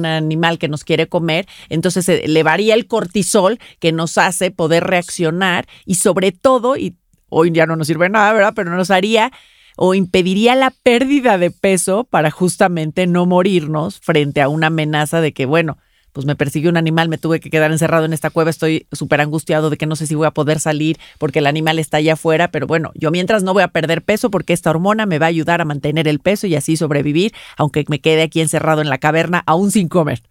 animal 0.05 0.59
que 0.59 0.67
nos 0.67 0.83
quiere 0.83 1.07
comer, 1.07 1.47
entonces 1.69 2.05
se 2.05 2.25
elevaría 2.25 2.73
el 2.73 2.85
cortisol 2.85 3.57
que 3.79 3.93
nos 3.93 4.17
hace 4.17 4.51
poder 4.51 4.83
reaccionar 4.83 5.67
y 5.85 5.95
sobre 5.95 6.33
todo, 6.33 6.75
y 6.75 6.97
hoy 7.29 7.51
ya 7.51 7.65
no 7.65 7.77
nos 7.77 7.87
sirve 7.87 8.09
nada, 8.09 8.33
¿verdad? 8.33 8.53
Pero 8.53 8.75
nos 8.75 8.91
haría 8.91 9.31
o 9.77 9.93
impediría 9.93 10.53
la 10.55 10.71
pérdida 10.83 11.37
de 11.37 11.49
peso 11.49 12.03
para 12.03 12.29
justamente 12.29 13.07
no 13.07 13.25
morirnos 13.25 14.01
frente 14.01 14.41
a 14.41 14.49
una 14.49 14.67
amenaza 14.67 15.21
de 15.21 15.31
que, 15.31 15.45
bueno, 15.45 15.77
pues 16.13 16.25
me 16.25 16.35
persiguió 16.35 16.69
un 16.69 16.77
animal, 16.77 17.09
me 17.09 17.17
tuve 17.17 17.39
que 17.39 17.49
quedar 17.49 17.71
encerrado 17.71 18.05
en 18.05 18.13
esta 18.13 18.29
cueva, 18.29 18.49
estoy 18.49 18.87
súper 18.91 19.21
angustiado 19.21 19.69
de 19.69 19.77
que 19.77 19.85
no 19.85 19.95
sé 19.95 20.07
si 20.07 20.15
voy 20.15 20.27
a 20.27 20.31
poder 20.31 20.59
salir 20.59 20.97
porque 21.17 21.39
el 21.39 21.47
animal 21.47 21.79
está 21.79 21.97
allá 21.97 22.13
afuera, 22.13 22.51
pero 22.51 22.67
bueno, 22.67 22.91
yo 22.95 23.11
mientras 23.11 23.43
no 23.43 23.53
voy 23.53 23.63
a 23.63 23.69
perder 23.69 24.01
peso 24.01 24.29
porque 24.29 24.53
esta 24.53 24.69
hormona 24.69 25.05
me 25.05 25.19
va 25.19 25.27
a 25.27 25.29
ayudar 25.29 25.61
a 25.61 25.65
mantener 25.65 26.07
el 26.07 26.19
peso 26.19 26.47
y 26.47 26.55
así 26.55 26.77
sobrevivir, 26.77 27.33
aunque 27.57 27.85
me 27.87 27.99
quede 27.99 28.23
aquí 28.23 28.41
encerrado 28.41 28.81
en 28.81 28.89
la 28.89 28.97
caverna 28.97 29.43
aún 29.45 29.71
sin 29.71 29.87
comer. 29.87 30.21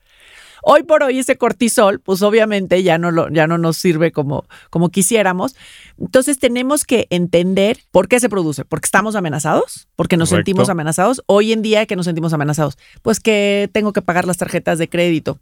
Hoy 0.62 0.82
por 0.82 1.02
hoy 1.02 1.18
ese 1.18 1.36
cortisol, 1.36 2.00
pues 2.00 2.22
obviamente 2.22 2.82
ya 2.82 2.98
no, 2.98 3.10
lo, 3.10 3.30
ya 3.30 3.46
no 3.46 3.58
nos 3.58 3.76
sirve 3.76 4.12
como, 4.12 4.44
como 4.68 4.90
quisiéramos. 4.90 5.56
Entonces 5.98 6.38
tenemos 6.38 6.84
que 6.84 7.06
entender 7.10 7.78
por 7.90 8.08
qué 8.08 8.20
se 8.20 8.28
produce. 8.28 8.64
Porque 8.64 8.86
estamos 8.86 9.16
amenazados, 9.16 9.88
porque 9.96 10.16
nos 10.16 10.28
sentimos 10.28 10.68
amenazados. 10.68 11.22
Hoy 11.26 11.52
en 11.52 11.62
día, 11.62 11.86
que 11.86 11.96
nos 11.96 12.06
sentimos 12.06 12.32
amenazados? 12.32 12.76
Pues 13.02 13.20
que 13.20 13.70
tengo 13.72 13.92
que 13.92 14.02
pagar 14.02 14.26
las 14.26 14.36
tarjetas 14.36 14.78
de 14.78 14.88
crédito 14.88 15.38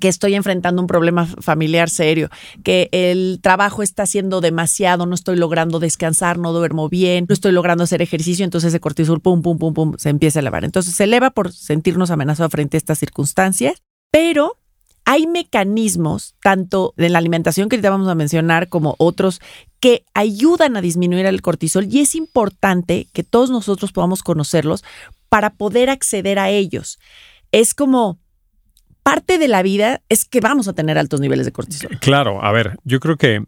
que 0.00 0.08
estoy 0.08 0.34
enfrentando 0.34 0.80
un 0.80 0.86
problema 0.86 1.26
familiar 1.26 1.90
serio, 1.90 2.28
que 2.62 2.88
el 2.92 3.40
trabajo 3.42 3.82
está 3.82 4.04
haciendo 4.04 4.40
demasiado, 4.40 5.06
no 5.06 5.14
estoy 5.14 5.36
logrando 5.36 5.78
descansar, 5.78 6.38
no 6.38 6.52
duermo 6.52 6.88
bien, 6.88 7.26
no 7.28 7.32
estoy 7.32 7.52
logrando 7.52 7.84
hacer 7.84 8.02
ejercicio, 8.02 8.44
entonces 8.44 8.68
ese 8.68 8.80
cortisol, 8.80 9.20
pum, 9.20 9.42
pum, 9.42 9.58
pum, 9.58 9.74
pum, 9.74 9.94
se 9.98 10.10
empieza 10.10 10.38
a 10.38 10.42
elevar. 10.42 10.64
Entonces 10.64 10.94
se 10.94 11.04
eleva 11.04 11.30
por 11.30 11.52
sentirnos 11.52 12.10
amenazados 12.10 12.50
frente 12.52 12.76
a 12.76 12.78
estas 12.78 12.98
circunstancias 12.98 13.82
pero 14.14 14.58
hay 15.04 15.26
mecanismos, 15.26 16.36
tanto 16.40 16.94
de 16.96 17.08
la 17.08 17.18
alimentación 17.18 17.68
que 17.68 17.74
ahorita 17.74 17.90
vamos 17.90 18.06
a 18.06 18.14
mencionar, 18.14 18.68
como 18.68 18.94
otros, 18.98 19.40
que 19.80 20.04
ayudan 20.14 20.76
a 20.76 20.80
disminuir 20.80 21.26
el 21.26 21.42
cortisol 21.42 21.88
y 21.90 21.98
es 21.98 22.14
importante 22.14 23.08
que 23.12 23.24
todos 23.24 23.50
nosotros 23.50 23.90
podamos 23.90 24.22
conocerlos 24.22 24.84
para 25.28 25.50
poder 25.50 25.90
acceder 25.90 26.38
a 26.38 26.48
ellos. 26.48 27.00
Es 27.50 27.74
como 27.74 28.20
parte 29.04 29.38
de 29.38 29.46
la 29.46 29.62
vida 29.62 30.00
es 30.08 30.24
que 30.24 30.40
vamos 30.40 30.66
a 30.66 30.72
tener 30.72 30.98
altos 30.98 31.20
niveles 31.20 31.46
de 31.46 31.52
cortisol. 31.52 31.96
Claro, 32.00 32.42
a 32.42 32.50
ver, 32.50 32.76
yo 32.82 32.98
creo 32.98 33.16
que 33.16 33.44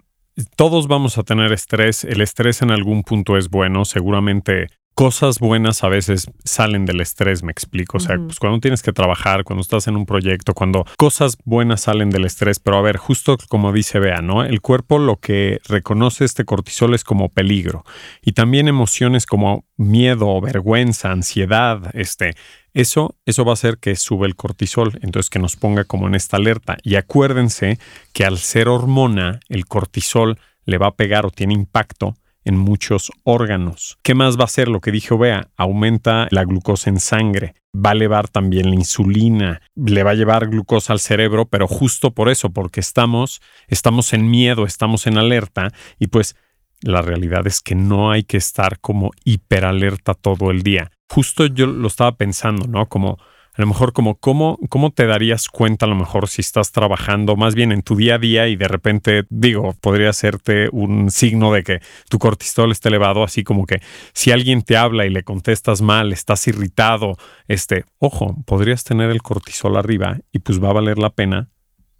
todos 0.54 0.86
vamos 0.86 1.18
a 1.18 1.24
tener 1.24 1.52
estrés. 1.52 2.04
El 2.04 2.20
estrés 2.20 2.62
en 2.62 2.70
algún 2.70 3.02
punto 3.02 3.36
es 3.36 3.48
bueno. 3.48 3.84
Seguramente 3.84 4.68
cosas 4.94 5.38
buenas 5.40 5.84
a 5.84 5.88
veces 5.88 6.30
salen 6.44 6.86
del 6.86 7.00
estrés, 7.02 7.42
me 7.42 7.52
explico. 7.52 7.98
O 7.98 8.00
sea, 8.00 8.16
pues 8.16 8.38
cuando 8.38 8.60
tienes 8.60 8.82
que 8.82 8.92
trabajar, 8.94 9.44
cuando 9.44 9.60
estás 9.60 9.88
en 9.88 9.96
un 9.96 10.06
proyecto, 10.06 10.54
cuando 10.54 10.86
cosas 10.96 11.36
buenas 11.44 11.82
salen 11.82 12.08
del 12.08 12.24
estrés, 12.24 12.58
pero 12.60 12.78
a 12.78 12.82
ver, 12.82 12.96
justo 12.96 13.36
como 13.48 13.72
dice 13.72 13.98
Bea, 13.98 14.22
¿no? 14.22 14.42
El 14.42 14.62
cuerpo 14.62 14.98
lo 14.98 15.16
que 15.16 15.58
reconoce 15.68 16.24
este 16.24 16.46
cortisol 16.46 16.94
es 16.94 17.04
como 17.04 17.28
peligro 17.28 17.84
y 18.22 18.32
también 18.32 18.68
emociones 18.68 19.26
como 19.26 19.66
miedo, 19.76 20.40
vergüenza, 20.40 21.12
ansiedad, 21.12 21.90
este, 21.92 22.34
eso, 22.76 23.16
eso 23.24 23.46
va 23.46 23.52
a 23.52 23.54
hacer 23.54 23.78
que 23.78 23.96
sube 23.96 24.26
el 24.26 24.36
cortisol, 24.36 24.98
entonces 25.00 25.30
que 25.30 25.38
nos 25.38 25.56
ponga 25.56 25.84
como 25.84 26.08
en 26.08 26.14
esta 26.14 26.36
alerta. 26.36 26.76
Y 26.82 26.96
acuérdense 26.96 27.78
que 28.12 28.26
al 28.26 28.36
ser 28.36 28.68
hormona, 28.68 29.40
el 29.48 29.64
cortisol 29.64 30.38
le 30.66 30.76
va 30.76 30.88
a 30.88 30.94
pegar 30.94 31.24
o 31.24 31.30
tiene 31.30 31.54
impacto 31.54 32.16
en 32.44 32.58
muchos 32.58 33.10
órganos. 33.24 33.98
¿Qué 34.02 34.14
más 34.14 34.36
va 34.36 34.42
a 34.42 34.44
hacer 34.44 34.68
lo 34.68 34.80
que 34.80 34.92
dijo 34.92 35.16
Bea? 35.16 35.48
Aumenta 35.56 36.28
la 36.30 36.44
glucosa 36.44 36.90
en 36.90 37.00
sangre, 37.00 37.54
va 37.74 37.90
a 37.90 37.94
elevar 37.94 38.28
también 38.28 38.68
la 38.68 38.76
insulina, 38.76 39.62
le 39.74 40.02
va 40.02 40.10
a 40.10 40.14
llevar 40.14 40.48
glucosa 40.48 40.92
al 40.92 41.00
cerebro, 41.00 41.46
pero 41.46 41.66
justo 41.66 42.10
por 42.10 42.28
eso, 42.28 42.50
porque 42.50 42.80
estamos, 42.80 43.40
estamos 43.68 44.12
en 44.12 44.30
miedo, 44.30 44.66
estamos 44.66 45.06
en 45.06 45.16
alerta 45.16 45.72
y 45.98 46.08
pues 46.08 46.36
la 46.82 47.00
realidad 47.00 47.46
es 47.46 47.62
que 47.62 47.74
no 47.74 48.10
hay 48.10 48.22
que 48.22 48.36
estar 48.36 48.80
como 48.80 49.12
hiperalerta 49.24 50.12
todo 50.12 50.50
el 50.50 50.62
día. 50.62 50.90
Justo 51.08 51.46
yo 51.46 51.66
lo 51.66 51.88
estaba 51.88 52.16
pensando, 52.16 52.66
¿no? 52.66 52.88
Como 52.88 53.18
a 53.56 53.62
lo 53.62 53.66
mejor 53.68 53.92
como 53.92 54.18
cómo, 54.18 54.58
cómo 54.68 54.90
te 54.90 55.06
darías 55.06 55.48
cuenta 55.48 55.86
a 55.86 55.88
lo 55.88 55.94
mejor 55.94 56.28
si 56.28 56.42
estás 56.42 56.72
trabajando 56.72 57.36
más 57.36 57.54
bien 57.54 57.72
en 57.72 57.82
tu 57.82 57.96
día 57.96 58.16
a 58.16 58.18
día 58.18 58.48
y 58.48 58.56
de 58.56 58.68
repente 58.68 59.24
digo, 59.30 59.74
podría 59.80 60.10
hacerte 60.10 60.68
un 60.72 61.10
signo 61.10 61.52
de 61.52 61.62
que 61.62 61.80
tu 62.10 62.18
cortisol 62.18 62.70
está 62.70 62.90
elevado, 62.90 63.24
así 63.24 63.44
como 63.44 63.66
que 63.66 63.80
si 64.12 64.30
alguien 64.30 64.62
te 64.62 64.76
habla 64.76 65.06
y 65.06 65.10
le 65.10 65.22
contestas 65.22 65.80
mal, 65.80 66.12
estás 66.12 66.46
irritado, 66.48 67.16
este, 67.48 67.84
ojo, 67.98 68.36
podrías 68.44 68.84
tener 68.84 69.10
el 69.10 69.22
cortisol 69.22 69.76
arriba 69.76 70.18
y 70.32 70.40
pues 70.40 70.62
va 70.62 70.68
a 70.70 70.74
valer 70.74 70.98
la 70.98 71.10
pena 71.10 71.48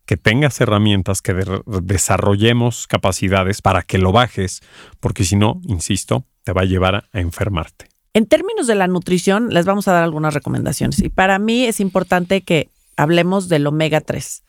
que 0.05 0.17
tengas 0.17 0.61
herramientas, 0.61 1.21
que 1.21 1.35
desarrollemos 1.83 2.87
capacidades 2.87 3.61
para 3.61 3.83
que 3.83 3.99
lo 3.99 4.13
bajes, 4.13 4.63
porque 5.01 5.25
si 5.25 5.37
no, 5.37 5.61
insisto, 5.65 6.27
te 6.45 6.53
va 6.53 6.63
a 6.63 6.67
llevar 6.67 7.09
a 7.13 7.21
enfermarte. 7.21 7.96
En 8.17 8.25
términos 8.25 8.67
de 8.67 8.75
la 8.77 8.87
nutrición, 8.87 9.53
les 9.53 9.67
vamos 9.67 9.89
a 9.89 9.93
dar 9.93 10.03
algunas 10.03 10.33
recomendaciones. 10.33 11.01
Y 11.01 11.11
para 11.11 11.39
mí 11.39 11.67
es 11.67 11.81
importante 11.81 12.41
que 12.41 12.71
hablemos 12.97 13.51
del 13.51 13.67
omega 13.67 14.01
3. 14.01 14.43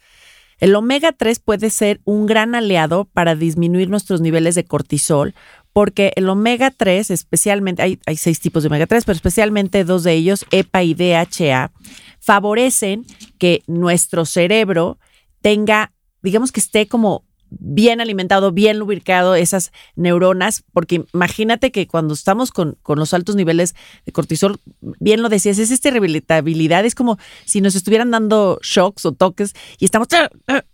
El 0.59 0.73
omega 0.73 1.11
3 1.11 1.39
puede 1.39 1.69
ser 1.69 1.99
un 2.05 2.27
gran 2.27 2.55
aliado 2.55 3.09
para 3.11 3.35
disminuir 3.35 3.89
nuestros 3.89 4.21
niveles 4.21 4.55
de 4.55 4.63
cortisol, 4.63 5.35
porque 5.73 6.13
el 6.15 6.29
omega 6.29 6.71
3, 6.71 7.11
especialmente, 7.11 7.81
hay, 7.81 8.15
seis 8.15 8.39
tipos 8.39 8.63
de 8.63 8.67
omega 8.67 8.87
3, 8.87 9.03
pero 9.03 9.17
especialmente 9.17 9.83
dos 9.83 10.05
de 10.05 10.13
ellos, 10.13 10.45
EPA 10.51 10.83
y 10.83 10.93
DHA, 10.93 11.73
favorecen 12.21 13.05
que 13.37 13.63
nuestro 13.67 14.25
cerebro 14.25 14.97
tenga, 15.41 15.91
digamos 16.21 16.53
que 16.53 16.61
esté 16.61 16.87
como 16.87 17.25
bien 17.49 18.01
alimentado, 18.01 18.51
bien 18.51 18.79
lubricado 18.79 19.35
esas 19.35 19.71
neuronas, 19.95 20.63
porque 20.73 21.05
imagínate 21.13 21.71
que 21.71 21.87
cuando 21.87 22.13
estamos 22.13 22.51
con, 22.51 22.77
con, 22.83 22.99
los 22.99 23.13
altos 23.13 23.35
niveles 23.35 23.75
de 24.05 24.11
cortisol, 24.11 24.59
bien 24.81 25.21
lo 25.21 25.29
decías, 25.29 25.59
es 25.59 25.71
esta 25.71 25.89
rehabilitabilidad, 25.89 26.85
es 26.85 26.95
como 26.95 27.17
si 27.45 27.61
nos 27.61 27.75
estuvieran 27.75 28.11
dando 28.11 28.59
shocks 28.61 29.05
o 29.05 29.11
toques 29.11 29.53
y 29.79 29.85
estamos 29.85 30.07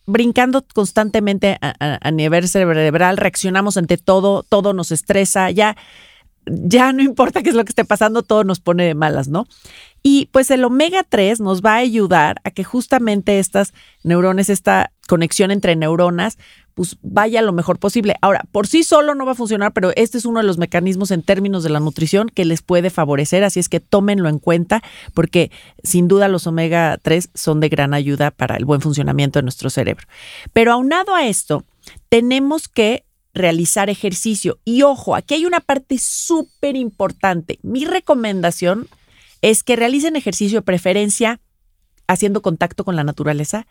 brincando 0.05 0.65
constantemente 0.73 1.57
a, 1.61 2.11
nivel 2.11 2.47
cerebral, 2.47 3.17
reaccionamos 3.17 3.77
ante 3.77 3.97
todo, 3.97 4.43
todo 4.43 4.73
nos 4.73 4.91
estresa, 4.91 5.51
ya, 5.51 5.75
ya 6.45 6.93
no 6.93 7.01
importa 7.01 7.41
qué 7.41 7.49
es 7.49 7.55
lo 7.55 7.63
que 7.63 7.69
esté 7.69 7.85
pasando, 7.85 8.23
todo 8.23 8.43
nos 8.43 8.59
pone 8.59 8.85
de 8.85 8.95
malas, 8.95 9.27
¿no? 9.27 9.47
Y 10.01 10.27
pues 10.31 10.51
el 10.51 10.65
omega 10.65 11.03
3 11.03 11.39
nos 11.39 11.61
va 11.61 11.75
a 11.75 11.77
ayudar 11.77 12.41
a 12.43 12.51
que 12.51 12.65
justamente 12.65 13.39
estas 13.39 13.73
neuronas, 14.03 14.49
esta 14.49 14.91
conexión 15.07 15.49
entre 15.49 15.77
neuronas, 15.77 16.37
pues 16.73 16.97
vaya 17.01 17.41
lo 17.41 17.53
mejor 17.53 17.79
posible. 17.79 18.15
Ahora, 18.21 18.43
por 18.51 18.67
sí 18.67 18.83
solo 18.83 19.15
no 19.15 19.25
va 19.25 19.31
a 19.31 19.35
funcionar, 19.35 19.71
pero 19.71 19.91
este 19.95 20.17
es 20.17 20.25
uno 20.25 20.39
de 20.39 20.45
los 20.45 20.57
mecanismos 20.57 21.11
en 21.11 21.21
términos 21.21 21.63
de 21.63 21.69
la 21.69 21.79
nutrición 21.79 22.27
que 22.27 22.43
les 22.43 22.61
puede 22.61 22.89
favorecer, 22.89 23.43
así 23.43 23.59
es 23.59 23.69
que 23.69 23.79
tómenlo 23.79 24.27
en 24.27 24.39
cuenta 24.39 24.83
porque 25.13 25.51
sin 25.83 26.09
duda 26.09 26.27
los 26.27 26.47
omega 26.47 26.97
3 27.01 27.29
son 27.33 27.61
de 27.61 27.69
gran 27.69 27.93
ayuda 27.93 28.31
para 28.31 28.57
el 28.57 28.65
buen 28.65 28.81
funcionamiento 28.81 29.39
de 29.39 29.43
nuestro 29.43 29.69
cerebro. 29.69 30.05
Pero 30.51 30.73
aunado 30.73 31.15
a 31.15 31.27
esto, 31.27 31.63
tenemos 32.09 32.67
que 32.67 33.05
realizar 33.33 33.89
ejercicio. 33.89 34.59
Y 34.63 34.83
ojo, 34.83 35.15
aquí 35.15 35.33
hay 35.33 35.45
una 35.45 35.59
parte 35.59 35.97
súper 35.97 36.75
importante. 36.75 37.59
Mi 37.63 37.85
recomendación 37.85 38.87
es 39.41 39.63
que 39.63 39.75
realicen 39.75 40.15
ejercicio 40.15 40.59
de 40.59 40.63
preferencia 40.63 41.39
haciendo 42.07 42.41
contacto 42.41 42.83
con 42.83 42.95
la 42.95 43.03
naturaleza, 43.03 43.65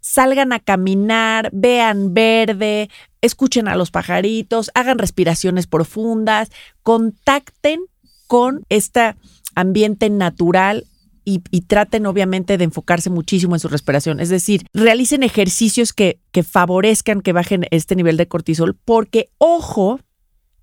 salgan 0.00 0.52
a 0.52 0.60
caminar, 0.60 1.50
vean 1.52 2.14
verde, 2.14 2.90
escuchen 3.22 3.66
a 3.66 3.76
los 3.76 3.90
pajaritos, 3.90 4.70
hagan 4.74 4.98
respiraciones 4.98 5.66
profundas, 5.66 6.50
contacten 6.82 7.80
con 8.26 8.64
este 8.68 9.14
ambiente 9.54 10.10
natural 10.10 10.86
y, 11.28 11.60
traten 11.62 12.06
obviamente 12.06 12.56
de 12.56 12.64
enfocarse 12.64 13.10
muchísimo 13.10 13.54
en 13.54 13.60
su 13.60 13.68
respiración. 13.68 14.20
Es 14.20 14.30
decir, 14.30 14.64
realicen 14.72 15.22
ejercicios 15.22 15.92
que, 15.92 16.20
que 16.32 16.42
favorezcan 16.42 17.20
que 17.20 17.32
bajen 17.32 17.66
este 17.70 17.96
nivel 17.96 18.16
de 18.16 18.28
cortisol, 18.28 18.76
porque, 18.84 19.30
ojo, 19.38 20.00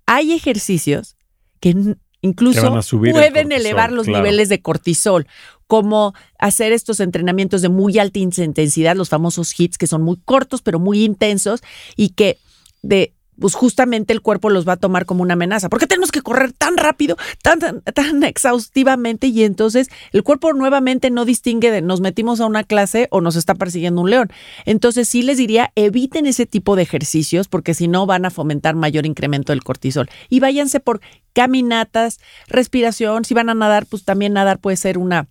hay 0.06 0.32
ejercicios 0.32 1.16
que 1.60 1.96
Incluso 2.22 2.80
pueden 2.90 3.52
elevar 3.52 3.92
los 3.92 4.08
niveles 4.08 4.48
de 4.48 4.60
cortisol, 4.60 5.28
como 5.68 6.12
hacer 6.40 6.72
estos 6.72 6.98
entrenamientos 6.98 7.62
de 7.62 7.68
muy 7.68 7.98
alta 7.98 8.18
intensidad, 8.18 8.96
los 8.96 9.10
famosos 9.10 9.58
hits, 9.58 9.78
que 9.78 9.86
son 9.86 10.02
muy 10.02 10.16
cortos 10.24 10.62
pero 10.62 10.80
muy 10.80 11.04
intensos 11.04 11.60
y 11.94 12.10
que 12.10 12.38
de 12.82 13.12
pues 13.40 13.54
justamente 13.54 14.12
el 14.12 14.22
cuerpo 14.22 14.50
los 14.50 14.66
va 14.66 14.74
a 14.74 14.76
tomar 14.76 15.06
como 15.06 15.22
una 15.22 15.34
amenaza. 15.34 15.68
porque 15.68 15.86
tenemos 15.86 16.12
que 16.12 16.22
correr 16.22 16.52
tan 16.52 16.76
rápido, 16.76 17.16
tan, 17.42 17.58
tan, 17.82 18.22
exhaustivamente? 18.24 19.26
Y 19.28 19.44
entonces 19.44 19.88
el 20.12 20.22
cuerpo 20.22 20.52
nuevamente 20.52 21.10
no 21.10 21.24
distingue 21.24 21.70
de 21.70 21.82
nos 21.82 22.00
metimos 22.00 22.40
a 22.40 22.46
una 22.46 22.64
clase 22.64 23.08
o 23.10 23.20
nos 23.20 23.36
está 23.36 23.54
persiguiendo 23.54 24.00
un 24.00 24.10
león. 24.10 24.30
Entonces 24.64 25.08
sí 25.08 25.22
les 25.22 25.38
diría, 25.38 25.72
eviten 25.74 26.26
ese 26.26 26.46
tipo 26.46 26.76
de 26.76 26.82
ejercicios 26.82 27.48
porque 27.48 27.74
si 27.74 27.88
no 27.88 28.06
van 28.06 28.24
a 28.24 28.30
fomentar 28.30 28.74
mayor 28.74 29.06
incremento 29.06 29.52
del 29.52 29.62
cortisol. 29.62 30.08
Y 30.28 30.40
váyanse 30.40 30.80
por 30.80 31.00
caminatas, 31.32 32.18
respiración. 32.48 33.24
Si 33.24 33.34
van 33.34 33.50
a 33.50 33.54
nadar, 33.54 33.86
pues 33.86 34.04
también 34.04 34.32
nadar 34.32 34.58
puede 34.58 34.76
ser 34.76 34.98
una 34.98 35.28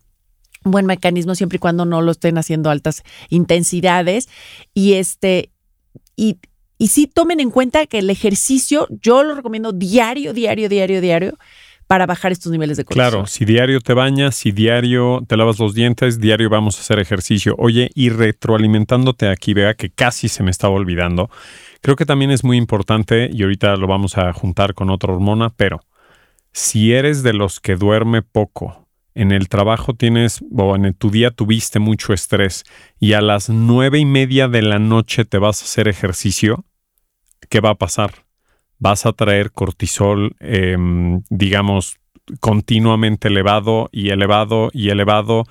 un 0.63 0.72
buen 0.72 0.88
mecanismo 0.88 1.36
siempre 1.36 1.58
y 1.58 1.60
cuando 1.60 1.86
no 1.86 2.02
lo 2.02 2.12
estén 2.12 2.39
haciendo 2.39 2.72
altas 2.72 3.04
intensidades 3.30 4.28
y 4.74 4.94
este 4.94 5.52
y 6.15 6.39
y 6.78 6.88
sí 6.88 7.08
tomen 7.08 7.40
en 7.40 7.52
cuenta 7.52 7.86
que 7.86 8.00
el 8.00 8.10
ejercicio, 8.10 8.88
yo 9.02 9.24
lo 9.24 9.36
recomiendo 9.36 9.72
diario, 9.72 10.34
diario, 10.34 10.70
diario, 10.70 11.02
diario, 11.02 11.38
para 11.88 12.06
bajar 12.06 12.32
estos 12.32 12.52
niveles 12.52 12.78
de 12.78 12.84
cortisol. 12.84 13.12
Claro, 13.12 13.28
si 13.28 13.46
diario 13.46 13.80
te 13.80 13.94
bañas, 13.94 14.36
si 14.36 14.52
diario 14.52 15.24
te 15.28 15.38
lavas 15.38 15.60
los 15.60 15.76
dientes, 15.76 16.20
diario 16.20 16.50
vamos 16.50 16.78
a 16.78 16.82
hacer 16.82 17.00
ejercicio. 17.00 17.56
Oye, 17.60 17.92
y 17.94 18.10
retroalimentándote 18.10 19.30
aquí, 19.30 19.54
vea 19.54 19.76
que 19.76 19.92
casi 19.92 20.28
se 20.28 20.42
me 20.42 20.52
estaba 20.52 20.74
olvidando. 20.74 21.30
Creo 21.82 21.96
que 21.96 22.06
también 22.06 22.32
es 22.32 22.44
muy 22.44 22.58
importante, 22.58 23.30
y 23.32 23.44
ahorita 23.44 23.76
lo 23.76 23.88
vamos 23.88 24.18
a 24.18 24.34
juntar 24.34 24.74
con 24.74 24.90
otra 24.90 25.14
hormona, 25.14 25.52
pero 25.56 25.82
si 26.52 26.94
eres 26.94 27.22
de 27.22 27.34
los 27.34 27.60
que 27.60 27.76
duerme 27.76 28.24
poco, 28.24 28.85
en 29.15 29.32
el 29.32 29.47
trabajo 29.49 29.93
tienes 29.93 30.43
o 30.56 30.75
en 30.75 30.93
tu 30.93 31.10
día 31.10 31.32
tuviste 31.32 31.80
mucho 31.80 32.13
estrés 32.13 32.65
y 32.99 33.13
a 33.13 33.21
las 33.21 33.49
nueve 33.49 33.97
y 33.97 34.06
media 34.06 34.47
de 34.47 34.62
la 34.62 34.78
noche 34.78 35.25
te 35.25 35.38
vas 35.38 35.62
a 35.62 35.65
hacer 35.65 35.88
ejercicio, 35.88 36.65
¿qué 37.49 37.62
va 37.62 37.71
a 37.71 37.75
pasar? 37.75 38.25
Vas 38.78 39.06
a 39.06 39.13
traer 39.13 39.51
cortisol, 39.51 40.36
em, 40.39 41.23
digamos, 41.30 41.97
continuamente 42.41 43.30
elevado 43.30 43.89
y 43.91 44.10
elevado 44.10 44.69
y 44.73 44.89
elevado 44.89 45.45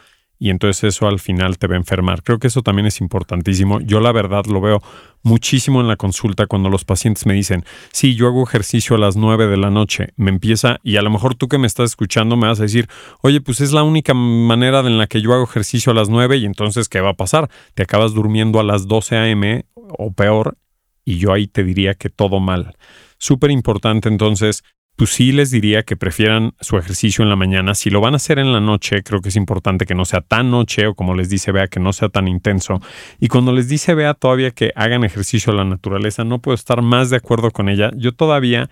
y 0.44 0.50
entonces 0.50 0.84
eso 0.84 1.08
al 1.08 1.20
final 1.20 1.56
te 1.56 1.66
va 1.66 1.72
a 1.72 1.78
enfermar. 1.78 2.22
Creo 2.22 2.38
que 2.38 2.48
eso 2.48 2.60
también 2.60 2.84
es 2.84 3.00
importantísimo. 3.00 3.80
Yo 3.80 4.00
la 4.00 4.12
verdad 4.12 4.44
lo 4.44 4.60
veo 4.60 4.82
muchísimo 5.22 5.80
en 5.80 5.88
la 5.88 5.96
consulta 5.96 6.46
cuando 6.46 6.68
los 6.68 6.84
pacientes 6.84 7.24
me 7.24 7.32
dicen, 7.32 7.64
sí, 7.92 8.14
yo 8.14 8.26
hago 8.26 8.42
ejercicio 8.42 8.94
a 8.94 8.98
las 8.98 9.16
9 9.16 9.46
de 9.46 9.56
la 9.56 9.70
noche, 9.70 10.08
me 10.16 10.28
empieza, 10.28 10.80
y 10.82 10.96
a 10.96 11.02
lo 11.02 11.08
mejor 11.08 11.34
tú 11.34 11.48
que 11.48 11.56
me 11.56 11.66
estás 11.66 11.92
escuchando 11.92 12.36
me 12.36 12.46
vas 12.46 12.60
a 12.60 12.64
decir, 12.64 12.88
oye, 13.22 13.40
pues 13.40 13.62
es 13.62 13.72
la 13.72 13.84
única 13.84 14.12
manera 14.12 14.80
en 14.80 14.98
la 14.98 15.06
que 15.06 15.22
yo 15.22 15.32
hago 15.32 15.44
ejercicio 15.44 15.92
a 15.92 15.94
las 15.94 16.10
9 16.10 16.36
y 16.36 16.44
entonces, 16.44 16.90
¿qué 16.90 17.00
va 17.00 17.12
a 17.12 17.14
pasar? 17.14 17.48
Te 17.72 17.84
acabas 17.84 18.12
durmiendo 18.12 18.60
a 18.60 18.64
las 18.64 18.86
12 18.86 19.16
a.m. 19.16 19.64
o 19.74 20.12
peor, 20.12 20.58
y 21.06 21.16
yo 21.16 21.32
ahí 21.32 21.46
te 21.46 21.64
diría 21.64 21.94
que 21.94 22.10
todo 22.10 22.38
mal. 22.38 22.76
Súper 23.16 23.50
importante 23.50 24.10
entonces 24.10 24.62
pues 24.96 25.10
sí 25.10 25.32
les 25.32 25.50
diría 25.50 25.82
que 25.82 25.96
prefieran 25.96 26.52
su 26.60 26.76
ejercicio 26.78 27.22
en 27.22 27.28
la 27.28 27.36
mañana. 27.36 27.74
Si 27.74 27.90
lo 27.90 28.00
van 28.00 28.14
a 28.14 28.16
hacer 28.16 28.38
en 28.38 28.52
la 28.52 28.60
noche, 28.60 29.02
creo 29.02 29.20
que 29.20 29.30
es 29.30 29.36
importante 29.36 29.86
que 29.86 29.94
no 29.94 30.04
sea 30.04 30.20
tan 30.20 30.50
noche 30.50 30.86
o 30.86 30.94
como 30.94 31.14
les 31.14 31.28
dice 31.28 31.50
Bea, 31.50 31.66
que 31.66 31.80
no 31.80 31.92
sea 31.92 32.08
tan 32.08 32.28
intenso. 32.28 32.80
Y 33.18 33.28
cuando 33.28 33.52
les 33.52 33.68
dice 33.68 33.94
Bea 33.94 34.14
todavía 34.14 34.52
que 34.52 34.72
hagan 34.76 35.02
ejercicio 35.02 35.52
a 35.52 35.56
la 35.56 35.64
naturaleza, 35.64 36.22
no 36.24 36.40
puedo 36.40 36.54
estar 36.54 36.80
más 36.82 37.10
de 37.10 37.16
acuerdo 37.16 37.50
con 37.50 37.68
ella. 37.68 37.90
Yo 37.96 38.12
todavía 38.12 38.70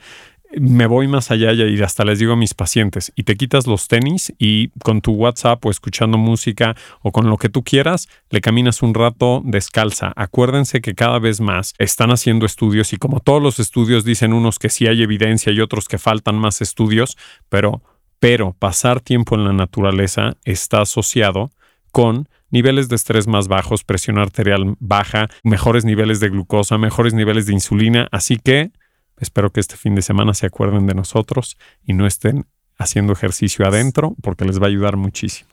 me 0.59 0.87
voy 0.87 1.09
más 1.09 1.31
allá 1.31 1.53
y 1.53 1.83
hasta 1.83 2.05
les 2.05 2.19
digo 2.19 2.35
a 2.35 2.37
mis 2.37 2.55
pacientes, 2.55 3.12
y 3.17 3.23
te 3.25 3.37
quitas 3.37 3.67
los 3.67 3.88
tenis 3.88 4.33
y 4.38 4.69
con 4.83 5.01
tu 5.01 5.12
WhatsApp 5.12 5.65
o 5.65 5.71
escuchando 5.71 6.19
música 6.19 6.77
o 7.01 7.12
con 7.12 7.29
lo 7.29 7.37
que 7.37 7.49
tú 7.49 7.62
quieras, 7.62 8.09
le 8.31 8.41
caminas 8.41 8.83
un 8.83 8.95
rato 8.95 9.43
descalza. 9.45 10.12
Acuérdense 10.17 10.81
que 10.81 10.95
cada 10.95 11.19
vez 11.19 11.41
más 11.41 11.75
están 11.79 12.11
haciendo 12.11 12.47
estudios 12.47 12.93
y 12.93 12.97
como 12.97 13.21
todos 13.21 13.43
los 13.43 13.59
estudios 13.59 14.05
dicen 14.05 14.33
unos 14.33 14.59
que 14.59 14.69
sí 14.69 14.87
hay 14.87 15.03
evidencia 15.03 15.53
y 15.53 15.61
otros 15.61 15.88
que 15.88 15.99
faltan 15.99 16.37
más 16.37 16.61
estudios, 16.61 17.17
pero, 17.49 17.83
pero 18.19 18.55
pasar 18.59 19.01
tiempo 19.01 19.35
en 19.35 19.45
la 19.45 19.53
naturaleza 19.53 20.37
está 20.45 20.83
asociado 20.83 21.51
con 21.91 22.29
niveles 22.51 22.88
de 22.88 22.97
estrés 22.97 23.27
más 23.27 23.49
bajos, 23.49 23.85
presión 23.85 24.19
arterial 24.19 24.77
baja, 24.79 25.29
mejores 25.43 25.85
niveles 25.85 26.21
de 26.21 26.29
glucosa, 26.29 26.79
mejores 26.79 27.15
niveles 27.15 27.47
de 27.47 27.55
insulina, 27.55 28.09
así 28.12 28.37
que 28.37 28.71
Espero 29.18 29.53
que 29.53 29.61
este 29.61 29.77
fin 29.77 29.94
de 29.94 30.03
semana 30.03 30.35
se 30.35 30.46
acuerden 30.46 30.87
de 30.87 30.94
nosotros 30.94 31.57
y 31.85 31.92
no 31.92 32.07
estén 32.07 32.46
haciendo 32.77 33.12
ejercicio 33.12 33.66
adentro 33.66 34.16
porque 34.22 34.44
les 34.44 34.61
va 34.61 34.66
a 34.66 34.68
ayudar 34.68 34.96
muchísimo. 34.96 35.48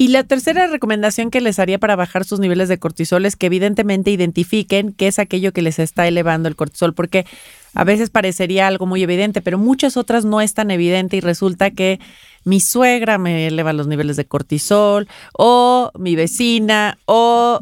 Y 0.00 0.08
la 0.08 0.24
tercera 0.24 0.66
recomendación 0.66 1.30
que 1.30 1.42
les 1.42 1.58
haría 1.58 1.78
para 1.78 1.94
bajar 1.94 2.24
sus 2.24 2.40
niveles 2.40 2.70
de 2.70 2.78
cortisol 2.78 3.26
es 3.26 3.36
que 3.36 3.46
evidentemente 3.46 4.10
identifiquen 4.10 4.92
qué 4.92 5.08
es 5.08 5.18
aquello 5.18 5.52
que 5.52 5.60
les 5.60 5.78
está 5.78 6.08
elevando 6.08 6.48
el 6.48 6.56
cortisol, 6.56 6.94
porque 6.94 7.26
a 7.74 7.84
veces 7.84 8.08
parecería 8.08 8.66
algo 8.66 8.86
muy 8.86 9.02
evidente, 9.02 9.42
pero 9.42 9.58
muchas 9.58 9.98
otras 9.98 10.24
no 10.24 10.40
es 10.40 10.54
tan 10.54 10.70
evidente 10.70 11.18
y 11.18 11.20
resulta 11.20 11.70
que 11.70 12.00
mi 12.44 12.60
suegra 12.60 13.18
me 13.18 13.46
eleva 13.46 13.74
los 13.74 13.86
niveles 13.88 14.16
de 14.16 14.24
cortisol 14.24 15.06
o 15.34 15.90
mi 15.98 16.16
vecina 16.16 16.96
o 17.04 17.60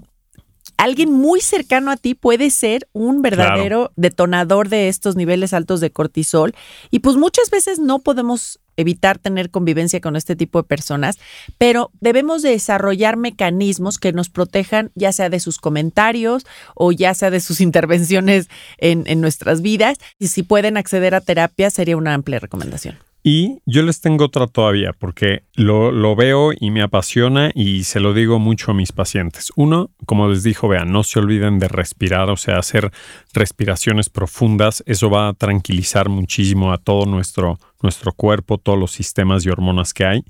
alguien 0.79 1.13
muy 1.13 1.43
cercano 1.43 1.91
a 1.91 1.97
ti 1.97 2.15
puede 2.15 2.49
ser 2.49 2.89
un 2.93 3.21
verdadero 3.21 3.93
detonador 3.97 4.71
de 4.71 4.89
estos 4.89 5.17
niveles 5.17 5.53
altos 5.53 5.81
de 5.81 5.91
cortisol 5.91 6.55
y 6.91 7.01
pues 7.01 7.17
muchas 7.17 7.51
veces 7.51 7.79
no 7.79 7.99
podemos 7.99 8.61
evitar 8.77 9.19
tener 9.19 9.51
convivencia 9.51 10.01
con 10.01 10.15
este 10.15 10.37
tipo 10.37 10.63
de 10.63 10.69
personas, 10.69 11.19
pero 11.59 11.91
debemos 12.01 12.43
desarrollar 12.43 13.17
mecanismos 13.17 13.99
que 13.99 14.13
nos 14.13 14.31
protejan 14.31 14.93
ya 14.95 15.11
sea 15.13 15.29
de 15.29 15.41
sus 15.41 15.59
comentarios 15.59 16.47
o 16.77 16.93
ya 16.93 17.13
sea 17.13 17.31
de 17.31 17.41
sus 17.41 17.61
intervenciones 17.69 18.49
en, 18.79 19.03
en 19.07 19.21
nuestras 19.21 19.61
vidas. 19.63 19.99
Y 20.21 20.29
si 20.29 20.45
pueden 20.45 20.77
acceder 20.77 21.17
a 21.17 21.21
terapia, 21.21 21.71
sería 21.71 21.97
una 21.97 22.15
amplia 22.15 22.39
recomendación. 22.39 23.08
Y 23.31 23.61
yo 23.67 23.83
les 23.83 24.01
tengo 24.01 24.25
otra 24.25 24.47
todavía, 24.47 24.95
porque 24.99 25.43
lo, 25.53 25.93
lo, 25.93 26.17
veo 26.17 26.53
y 26.59 26.71
me 26.71 26.81
apasiona 26.81 27.51
y 27.55 27.85
se 27.85 28.01
lo 28.01 28.15
digo 28.15 28.39
mucho 28.39 28.71
a 28.71 28.75
mis 28.75 28.91
pacientes. 28.91 29.53
Uno, 29.55 29.91
como 30.07 30.29
les 30.29 30.43
dijo, 30.43 30.67
vean, 30.67 30.93
no 30.93 31.03
se 31.03 31.19
olviden 31.19 31.59
de 31.59 31.69
respirar, 31.69 32.31
o 32.31 32.39
sea, 32.39 32.57
hacer 32.57 32.91
respiraciones 33.35 34.09
profundas. 34.09 34.83
Eso 34.87 35.11
va 35.11 35.29
a 35.29 35.35
tranquilizar 35.35 36.09
muchísimo 36.09 36.73
a 36.73 36.79
todo 36.79 37.05
nuestro, 37.05 37.59
nuestro 37.83 38.15
cuerpo, 38.15 38.57
todos 38.57 38.79
los 38.79 38.93
sistemas 38.93 39.45
y 39.45 39.51
hormonas 39.51 39.93
que 39.93 40.07
hay. 40.07 40.25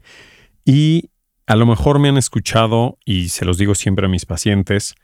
Y 0.65 1.11
a 1.47 1.55
lo 1.55 1.67
mejor 1.67 2.01
me 2.01 2.09
han 2.09 2.19
escuchado, 2.19 2.99
y 3.05 3.29
se 3.29 3.45
los 3.45 3.59
digo 3.59 3.77
siempre 3.77 4.07
a 4.07 4.09
mis 4.09 4.27
pacientes, 4.27 4.97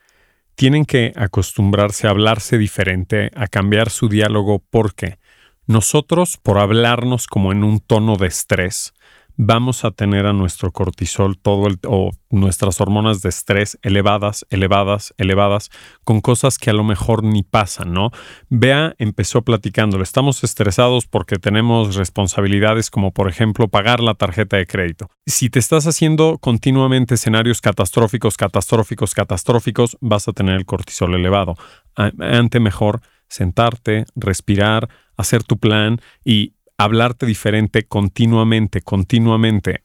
tienen 0.57 0.85
que 0.85 1.13
acostumbrarse 1.15 2.09
a 2.09 2.11
hablarse 2.11 2.59
diferente, 2.59 3.31
a 3.37 3.47
cambiar 3.47 3.89
su 3.91 4.09
diálogo 4.09 4.65
porque 4.69 5.19
nosotros, 5.67 6.37
por 6.37 6.59
hablarnos 6.59 7.27
como 7.27 7.53
en 7.53 7.65
un 7.65 7.81
tono 7.81 8.17
de 8.17 8.27
estrés, 8.27 8.93
vamos 9.37 9.85
a 9.85 9.91
tener 9.91 10.27
a 10.27 10.33
nuestro 10.33 10.71
cortisol 10.73 11.39
todo 11.39 11.67
el, 11.67 11.79
o 11.87 12.11
nuestras 12.31 12.81
hormonas 12.81 13.23
de 13.23 13.31
estrés 13.31 13.79
elevadas, 13.83 14.47
elevadas, 14.51 15.15
elevadas, 15.19 15.71
con 16.05 16.21
cosas 16.21 16.59
que 16.59 16.71
a 16.71 16.73
lo 16.73 16.85
mejor 16.85 17.25
ni 17.25 17.43
pasan, 17.43 17.93
¿no? 17.93 18.11
Bea 18.49 18.95
empezó 18.99 19.43
platicándolo. 19.43 20.03
Estamos 20.03 20.45
estresados 20.45 21.07
porque 21.07 21.37
tenemos 21.37 21.97
responsabilidades 21.97 22.91
como, 22.91 23.13
por 23.13 23.29
ejemplo, 23.29 23.69
pagar 23.69 24.01
la 24.01 24.15
tarjeta 24.15 24.57
de 24.57 24.67
crédito. 24.67 25.11
Si 25.27 25.51
te 25.51 25.59
estás 25.59 25.87
haciendo 25.87 26.39
continuamente 26.39 27.15
escenarios 27.15 27.61
catastróficos, 27.61 28.37
catastróficos, 28.37 29.15
catastróficos, 29.15 29.97
vas 30.01 30.29
a 30.29 30.33
tener 30.33 30.57
el 30.57 30.67
cortisol 30.67 31.15
elevado. 31.15 31.57
Ante 31.97 32.61
mejor 32.61 33.01
sentarte, 33.29 34.05
respirar, 34.15 34.89
hacer 35.17 35.43
tu 35.43 35.59
plan 35.59 36.01
y 36.25 36.55
hablarte 36.77 37.27
diferente 37.27 37.85
continuamente, 37.85 38.83
continuamente. 38.83 39.83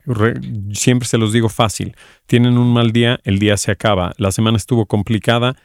siempre 0.74 1.08
se 1.08 1.18
los 1.18 1.34
digo 1.34 1.50
fácil. 1.50 1.96
Tienen 2.26 2.58
un 2.58 2.74
mal 2.74 2.92
día, 2.92 3.20
el 3.24 3.40
día 3.40 3.58
se 3.58 3.72
acaba. 3.72 4.14
La 4.18 4.32
semana 4.32 4.58
estuvo 4.58 4.86
complicada, 4.86 5.56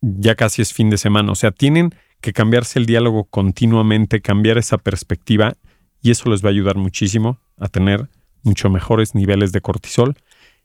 ya 0.00 0.34
casi 0.34 0.62
es 0.62 0.72
fin 0.72 0.90
de 0.90 0.98
semana. 0.98 1.32
O 1.32 1.34
sea, 1.34 1.50
tienen 1.50 1.94
que 2.20 2.32
cambiarse 2.32 2.78
el 2.78 2.86
diálogo 2.86 3.24
continuamente, 3.24 4.20
cambiar 4.20 4.58
esa 4.58 4.78
perspectiva 4.78 5.54
y 6.02 6.10
eso 6.10 6.30
les 6.30 6.42
va 6.42 6.48
a 6.48 6.52
ayudar 6.52 6.76
muchísimo 6.76 7.38
a 7.58 7.68
tener 7.68 8.08
mucho 8.42 8.70
mejores 8.70 9.14
niveles 9.14 9.52
de 9.52 9.60
cortisol 9.60 10.16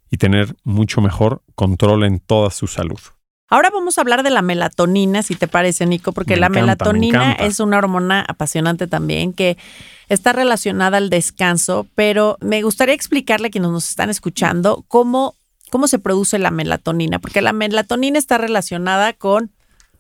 y 0.10 0.18
tener 0.18 0.56
mucho 0.64 1.02
mejor 1.02 1.44
control 1.56 2.04
en 2.04 2.20
toda 2.20 2.52
su 2.52 2.68
salud. 2.68 3.00
Ahora 3.48 3.70
vamos 3.70 3.98
a 3.98 4.02
hablar 4.02 4.24
de 4.24 4.32
la 4.32 4.42
melatonina, 4.42 5.22
si 5.22 5.36
te 5.36 5.48
parece, 5.48 5.86
Nico, 5.86 6.14
porque 6.14 6.36
la 6.36 6.50
melatonina 6.50 7.34
es 7.34 7.60
una 7.60 7.78
hormona 7.78 8.26
apasionante 8.28 8.88
también 8.88 9.34
que 9.34 9.56
está 10.10 10.34
relacionada 10.34 10.98
al 10.98 11.12
descanso, 11.12 11.86
pero 11.94 12.38
me 12.42 12.64
gustaría 12.64 12.96
explicarle 12.96 13.48
a 13.48 13.52
quienes 13.52 13.70
nos 13.70 13.88
están 13.88 14.10
escuchando 14.10 14.84
cómo, 14.88 15.36
cómo 15.70 15.88
se 15.88 16.00
produce 16.00 16.40
la 16.40 16.50
melatonina, 16.50 17.20
porque 17.20 17.42
la 17.42 17.54
melatonina 17.54 18.18
está 18.18 18.40
relacionada 18.40 19.14
con 19.14 19.52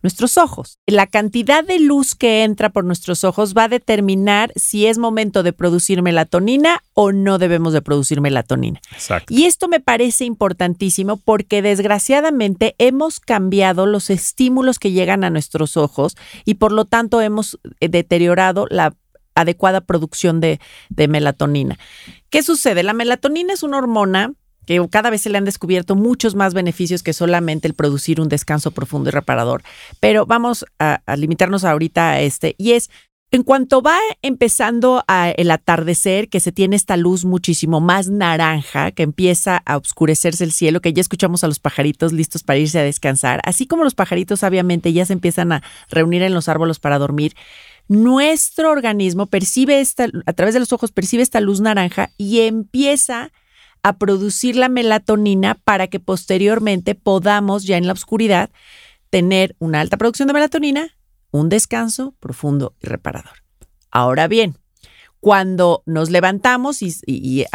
nuestros 0.06 0.38
ojos. 0.38 0.78
La 0.86 1.08
cantidad 1.08 1.64
de 1.64 1.80
luz 1.80 2.14
que 2.14 2.44
entra 2.44 2.70
por 2.70 2.86
nuestros 2.86 3.24
ojos 3.24 3.56
va 3.58 3.64
a 3.64 3.70
determinar 3.70 4.52
si 4.56 4.86
es 4.86 5.00
momento 5.00 5.42
de 5.42 5.52
producir 5.52 6.04
melatonina 6.04 6.84
o 6.94 7.12
no 7.12 7.40
debemos 7.40 7.74
de 7.74 7.82
producir 7.82 8.22
melatonina. 8.22 8.80
Exacto. 8.92 9.34
Y 9.34 9.46
esto 9.46 9.68
me 9.68 9.80
parece 9.80 10.24
importantísimo 10.24 11.18
porque 11.18 11.64
desgraciadamente 11.64 12.76
hemos 12.78 13.20
cambiado 13.20 13.88
los 13.88 14.12
estímulos 14.12 14.78
que 14.78 14.92
llegan 14.92 15.24
a 15.24 15.32
nuestros 15.32 15.76
ojos 15.76 16.16
y 16.46 16.54
por 16.54 16.72
lo 16.72 16.86
tanto 16.86 17.20
hemos 17.20 17.58
eh, 17.80 17.90
deteriorado 17.90 18.68
la 18.70 18.96
adecuada 19.34 19.82
producción 19.82 20.40
de, 20.40 20.60
de 20.90 21.08
melatonina. 21.08 21.80
¿Qué 22.30 22.44
sucede? 22.44 22.84
La 22.84 22.94
melatonina 22.94 23.54
es 23.54 23.64
una 23.64 23.80
hormona 23.80 24.34
que 24.66 24.86
cada 24.90 25.10
vez 25.10 25.22
se 25.22 25.30
le 25.30 25.38
han 25.38 25.46
descubierto 25.46 25.96
muchos 25.96 26.36
más 26.36 26.54
beneficios 26.54 27.04
que 27.04 27.14
solamente 27.14 27.68
el 27.68 27.74
producir 27.74 28.22
un 28.22 28.30
descanso 28.30 28.72
profundo 28.72 29.10
y 29.10 29.12
reparador. 29.12 29.64
Pero 30.00 30.26
vamos 30.26 30.66
a, 30.80 31.02
limitarnos 31.16 31.64
ahorita 31.64 32.12
a 32.12 32.22
este, 32.22 32.56
y 32.58 32.74
es 32.74 32.90
en 33.32 33.44
cuanto 33.44 33.82
va 33.82 33.98
empezando 34.22 35.04
a 35.08 35.30
el 35.30 35.52
atardecer, 35.52 36.30
que 36.30 36.40
se 36.40 36.52
tiene 36.52 36.76
esta 36.76 36.96
luz 36.96 37.26
muchísimo 37.26 37.82
más 37.82 38.08
naranja, 38.08 38.92
que 38.92 39.04
empieza 39.04 39.58
a 39.66 39.78
oscurecerse 39.78 40.44
el 40.44 40.54
cielo, 40.54 40.80
que 40.80 40.94
ya 40.94 41.02
escuchamos 41.02 41.44
a 41.44 41.48
los 41.48 41.60
pajaritos 41.60 42.14
listos 42.14 42.44
para 42.44 42.60
irse 42.60 42.80
a 42.80 42.84
descansar, 42.84 43.42
así 43.44 43.66
como 43.68 43.84
los 43.84 43.96
pajaritos 43.96 44.44
obviamente 44.44 44.94
ya 44.94 45.06
se 45.06 45.14
empiezan 45.14 45.52
a 45.52 45.64
reunir 45.90 46.22
en 46.22 46.34
los 46.34 46.48
árboles 46.48 46.80
para 46.80 46.98
dormir, 46.98 47.34
nuestro 47.88 48.72
organismo 48.72 49.28
percibe 49.28 49.80
esta, 49.80 50.08
a 50.26 50.34
través 50.34 50.54
de 50.54 50.60
los 50.60 50.74
ojos, 50.74 50.92
percibe 50.92 51.22
esta 51.22 51.40
luz 51.40 51.62
naranja 51.62 52.12
y 52.18 52.42
empieza 52.42 53.24
a 53.24 53.32
producir 53.94 54.56
la 54.56 54.70
melatonina 54.70 55.56
para 55.56 55.88
que 55.88 56.00
posteriormente 56.00 56.96
podamos 56.96 57.64
ya 57.64 57.78
en 57.78 57.88
la 57.88 57.94
oscuridad 57.94 58.50
tener 59.10 59.56
una 59.60 59.82
alta 59.82 59.98
producción 59.98 60.28
de 60.28 60.34
melatonina, 60.34 60.90
un 61.32 61.50
descanso 61.50 62.16
profundo 62.20 62.76
y 62.82 62.88
reparador. 62.88 63.44
Ahora 63.92 64.28
bien, 64.28 64.58
cuando 65.20 65.84
nos 65.86 66.10
levantamos 66.10 66.82
y, 66.82 66.94
y, 67.06 67.46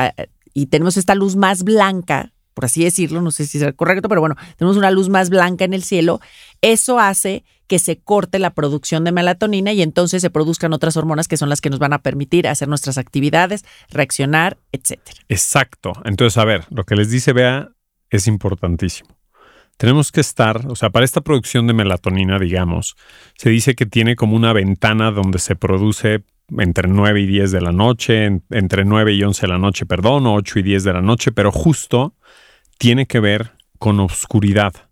y 0.55 0.66
tenemos 0.66 0.97
esta 0.97 1.14
luz 1.14 1.37
más 1.37 1.64
blanca, 1.64 2.33
por 2.55 2.64
así 2.64 2.83
decirlo, 2.83 3.23
no 3.23 3.31
sé 3.31 3.47
si 3.47 3.59
es 3.59 3.75
correcto, 3.75 4.09
pero 4.09 4.21
bueno, 4.21 4.37
tenemos 4.57 4.77
una 4.77 4.90
luz 4.90 5.09
más 5.09 5.31
blanca 5.31 5.64
en 5.64 5.75
el 5.75 5.83
cielo, 5.83 6.21
eso 6.61 6.99
hace 6.99 7.45
que 7.71 7.79
se 7.79 8.01
corte 8.01 8.41
la 8.41 8.51
producción 8.51 9.05
de 9.05 9.13
melatonina 9.13 9.73
y 9.73 9.81
entonces 9.81 10.21
se 10.23 10.29
produzcan 10.29 10.73
otras 10.73 10.97
hormonas 10.97 11.29
que 11.29 11.37
son 11.37 11.49
las 11.49 11.61
que 11.61 11.71
nos 11.71 11.79
van 11.79 11.93
a 11.93 12.03
permitir 12.03 12.49
hacer 12.49 12.67
nuestras 12.67 12.99
actividades, 12.99 13.65
reaccionar, 13.91 14.59
etcétera. 14.73 15.21
Exacto. 15.29 15.93
Entonces, 16.05 16.37
a 16.37 16.45
ver, 16.45 16.65
lo 16.71 16.83
que 16.83 16.97
les 16.97 17.11
dice 17.11 17.33
Bea 17.33 17.69
es 18.11 18.27
importantísimo. 18.27 19.17
Tenemos 19.77 20.11
que 20.11 20.21
estar, 20.21 20.67
o 20.67 20.75
sea, 20.75 20.91
para 20.91 21.05
esta 21.05 21.21
producción 21.21 21.69
de 21.69 21.75
melatonina, 21.75 22.41
digamos, 22.41 22.97
se 23.39 23.51
dice 23.51 23.77
que 23.77 23.87
tiene 23.87 24.17
como 24.17 24.35
una 24.35 24.53
ventana 24.53 25.13
donde 25.13 25.39
se 25.39 25.55
produce 25.55 26.25
entre 26.59 26.89
9 26.89 27.21
y 27.21 27.27
10 27.27 27.53
de 27.53 27.61
la 27.61 27.71
noche, 27.71 28.41
entre 28.51 28.85
9 28.85 29.13
y 29.13 29.23
11 29.23 29.43
de 29.43 29.49
la 29.49 29.59
noche, 29.59 29.87
perdón, 29.87 30.27
o 30.27 30.35
8 30.35 30.59
y 30.59 30.63
10 30.63 30.83
de 30.83 30.93
la 30.93 31.03
noche, 31.03 31.31
pero 31.31 31.53
justo 31.53 32.17
tiene 32.79 33.07
que 33.07 33.21
ver 33.21 33.53
con 33.79 34.01
oscuridad. 34.01 34.89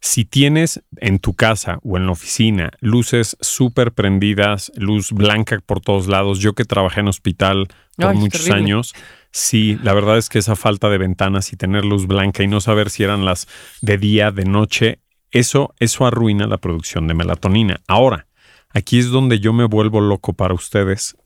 Si 0.00 0.24
tienes 0.24 0.82
en 0.96 1.18
tu 1.18 1.34
casa 1.34 1.78
o 1.82 1.96
en 1.96 2.06
la 2.06 2.12
oficina 2.12 2.70
luces 2.80 3.36
súper 3.40 3.92
prendidas, 3.92 4.72
luz 4.74 5.12
blanca 5.12 5.60
por 5.64 5.80
todos 5.80 6.06
lados, 6.06 6.38
yo 6.38 6.54
que 6.54 6.64
trabajé 6.64 7.00
en 7.00 7.08
hospital 7.08 7.68
por 7.96 8.14
muchos 8.14 8.48
años, 8.50 8.94
sí, 9.30 9.78
la 9.82 9.92
verdad 9.92 10.16
es 10.16 10.30
que 10.30 10.38
esa 10.38 10.56
falta 10.56 10.88
de 10.88 10.96
ventanas 10.96 11.52
y 11.52 11.56
tener 11.56 11.84
luz 11.84 12.06
blanca 12.06 12.42
y 12.42 12.46
no 12.46 12.60
saber 12.60 12.88
si 12.88 13.02
eran 13.02 13.26
las 13.26 13.46
de 13.82 13.98
día, 13.98 14.30
de 14.30 14.44
noche, 14.44 15.00
eso, 15.30 15.74
eso 15.78 16.06
arruina 16.06 16.46
la 16.46 16.56
producción 16.56 17.06
de 17.06 17.14
melatonina. 17.14 17.80
Ahora, 17.86 18.26
aquí 18.70 18.98
es 18.98 19.10
donde 19.10 19.38
yo 19.38 19.52
me 19.52 19.66
vuelvo 19.66 20.00
loco 20.00 20.32
para 20.32 20.54
ustedes 20.54 21.16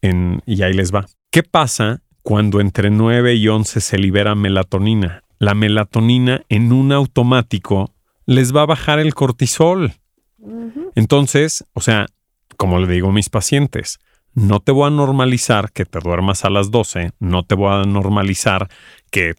en, 0.00 0.42
y 0.46 0.62
ahí 0.62 0.74
les 0.74 0.94
va. 0.94 1.06
¿Qué 1.30 1.42
pasa 1.42 2.02
cuando 2.22 2.60
entre 2.60 2.90
9 2.90 3.34
y 3.34 3.48
11 3.48 3.80
se 3.80 3.98
libera 3.98 4.36
melatonina? 4.36 5.22
la 5.42 5.54
melatonina 5.54 6.44
en 6.48 6.72
un 6.72 6.92
automático 6.92 7.90
les 8.32 8.54
va 8.54 8.62
a 8.62 8.66
bajar 8.66 8.98
el 8.98 9.14
cortisol. 9.14 9.94
Entonces, 10.94 11.64
o 11.72 11.80
sea, 11.80 12.06
como 12.56 12.78
le 12.78 12.92
digo 12.92 13.08
a 13.08 13.12
mis 13.12 13.28
pacientes, 13.28 13.98
no 14.34 14.60
te 14.60 14.72
voy 14.72 14.86
a 14.86 14.90
normalizar 14.90 15.72
que 15.72 15.84
te 15.84 16.00
duermas 16.00 16.44
a 16.44 16.50
las 16.50 16.70
12, 16.70 17.12
no 17.20 17.44
te 17.44 17.54
voy 17.54 17.72
a 17.72 17.84
normalizar 17.84 18.68
que 19.10 19.34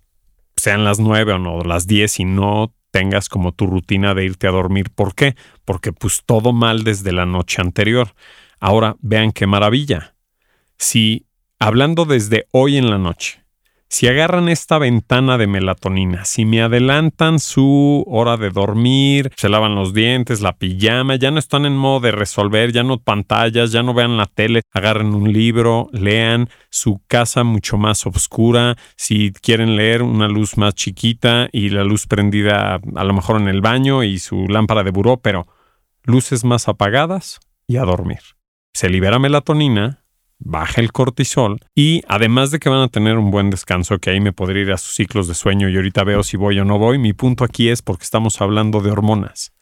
sean 0.56 0.84
las 0.84 1.00
9 1.00 1.34
o 1.34 1.40
no 1.40 1.62
las 1.62 1.88
10 1.88 2.20
y 2.20 2.26
no 2.26 2.74
tengas 2.92 3.28
como 3.28 3.52
tu 3.52 3.66
rutina 3.66 4.14
de 4.14 4.26
irte 4.26 4.48
a 4.48 4.52
dormir. 4.52 4.92
¿Por 4.92 5.16
qué? 5.16 5.36
Porque 5.66 5.92
pues 5.92 6.24
todo 6.26 6.54
mal 6.54 6.84
desde 6.84 7.12
la 7.12 7.26
noche 7.26 7.62
anterior. 7.62 8.14
Ahora 8.60 8.96
vean 9.02 9.32
qué 9.32 9.48
maravilla. 9.48 10.16
Si 10.78 11.26
hablando 11.60 12.06
desde 12.06 12.46
hoy 12.52 12.78
en 12.78 12.90
la 12.90 13.00
noche, 13.00 13.43
si 13.94 14.08
agarran 14.08 14.50
esta 14.50 14.80
ventana 14.80 15.38
de 15.38 15.46
melatonina, 15.46 16.26
si 16.26 16.46
me 16.46 16.64
adelantan 16.64 17.38
su 17.38 18.04
hora 18.08 18.38
de 18.38 18.50
dormir, 18.50 19.32
se 19.36 19.50
lavan 19.50 19.76
los 19.76 19.94
dientes, 19.94 20.42
la 20.42 20.58
pijama, 20.58 21.16
ya 21.16 21.30
no 21.30 21.38
están 21.38 21.68
en 21.68 21.78
modo 21.78 22.00
de 22.00 22.12
resolver, 22.12 22.72
ya 22.72 22.82
no 22.82 22.98
pantallas, 22.98 23.72
ya 23.72 23.84
no 23.84 23.94
vean 23.94 24.18
la 24.18 24.26
tele, 24.26 24.64
agarren 24.72 25.14
un 25.14 25.32
libro, 25.32 25.90
lean 25.92 26.50
su 26.72 27.04
casa 27.06 27.44
mucho 27.44 27.78
más 27.78 28.08
oscura, 28.08 28.78
si 28.96 29.32
quieren 29.32 29.76
leer 29.76 30.02
una 30.02 30.28
luz 30.28 30.58
más 30.58 30.74
chiquita 30.74 31.48
y 31.52 31.70
la 31.70 31.84
luz 31.84 32.08
prendida 32.08 32.80
a 32.96 33.04
lo 33.04 33.14
mejor 33.14 33.40
en 33.40 33.48
el 33.48 33.62
baño 33.62 34.02
y 34.02 34.18
su 34.18 34.48
lámpara 34.48 34.82
de 34.82 34.90
buró, 34.90 35.18
pero 35.18 35.46
luces 36.02 36.44
más 36.44 36.68
apagadas 36.68 37.42
y 37.68 37.78
a 37.78 37.84
dormir. 37.84 38.22
Se 38.74 38.90
libera 38.90 39.20
melatonina, 39.20 40.03
baja 40.44 40.82
el 40.82 40.92
cortisol 40.92 41.60
y 41.74 42.02
además 42.08 42.52
de 42.52 42.60
que 42.60 42.70
van 42.70 42.82
a 42.82 42.90
tener 42.90 43.18
un 43.18 43.32
buen 43.32 43.50
descanso, 43.50 43.98
que 44.00 44.10
ahí 44.10 44.20
me 44.20 44.34
podría 44.34 44.64
ir 44.64 44.72
a 44.72 44.78
sus 44.78 44.96
ciclos 44.96 45.28
de 45.28 45.34
sueño 45.34 45.70
y 45.70 45.76
ahorita 45.76 46.04
veo 46.04 46.24
si 46.24 46.38
voy 46.38 46.60
o 46.60 46.66
no 46.66 46.78
voy, 46.78 46.98
mi 46.98 47.14
punto 47.14 47.44
aquí 47.44 47.70
es 47.70 47.82
porque 47.82 48.04
estamos 48.04 48.42
hablando 48.42 48.82
de 48.82 48.92
hormonas. 48.92 49.54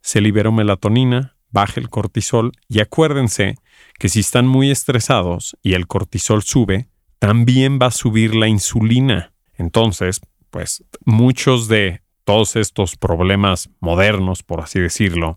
Se 0.00 0.20
liberó 0.20 0.52
melatonina, 0.52 1.36
baja 1.50 1.80
el 1.80 1.90
cortisol 1.90 2.52
y 2.68 2.80
acuérdense 2.80 3.56
que 3.98 4.08
si 4.08 4.20
están 4.20 4.46
muy 4.46 4.70
estresados 4.70 5.56
y 5.62 5.74
el 5.74 5.86
cortisol 5.86 6.42
sube, 6.42 6.88
también 7.18 7.78
va 7.80 7.86
a 7.86 7.90
subir 7.90 8.34
la 8.34 8.48
insulina. 8.48 9.32
Entonces, 9.54 10.20
pues 10.50 10.84
muchos 11.04 11.68
de 11.68 12.02
todos 12.24 12.56
estos 12.56 12.96
problemas 12.96 13.68
modernos, 13.80 14.42
por 14.42 14.60
así 14.60 14.78
decirlo, 14.78 15.34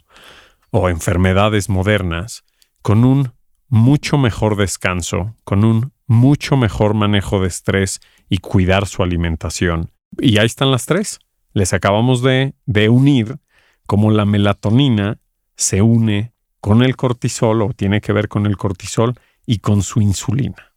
o 0.71 0.89
enfermedades 0.89 1.67
modernas, 1.67 2.43
con 2.81 3.03
un 3.03 3.32
mucho 3.73 4.19
mejor 4.19 4.55
descanso, 4.55 5.35
con 5.43 5.65
un 5.65 5.93
mucho 6.05 6.57
mejor 6.57 6.93
manejo 6.93 7.41
de 7.41 7.47
estrés 7.47 8.01
y 8.29 8.37
cuidar 8.37 8.85
su 8.85 9.01
alimentación. 9.01 9.89
Y 10.19 10.37
ahí 10.37 10.45
están 10.45 10.69
las 10.69 10.85
tres. 10.85 11.17
Les 11.53 11.73
acabamos 11.73 12.21
de, 12.21 12.53
de 12.67 12.89
unir 12.89 13.39
como 13.87 14.11
la 14.11 14.25
melatonina 14.25 15.17
se 15.55 15.81
une 15.81 16.33
con 16.61 16.83
el 16.83 16.95
cortisol 16.95 17.63
o 17.63 17.73
tiene 17.73 17.99
que 17.99 18.13
ver 18.13 18.27
con 18.27 18.45
el 18.45 18.57
cortisol 18.57 19.15
y 19.47 19.57
con 19.57 19.81
su 19.81 20.01
insulina. 20.01 20.75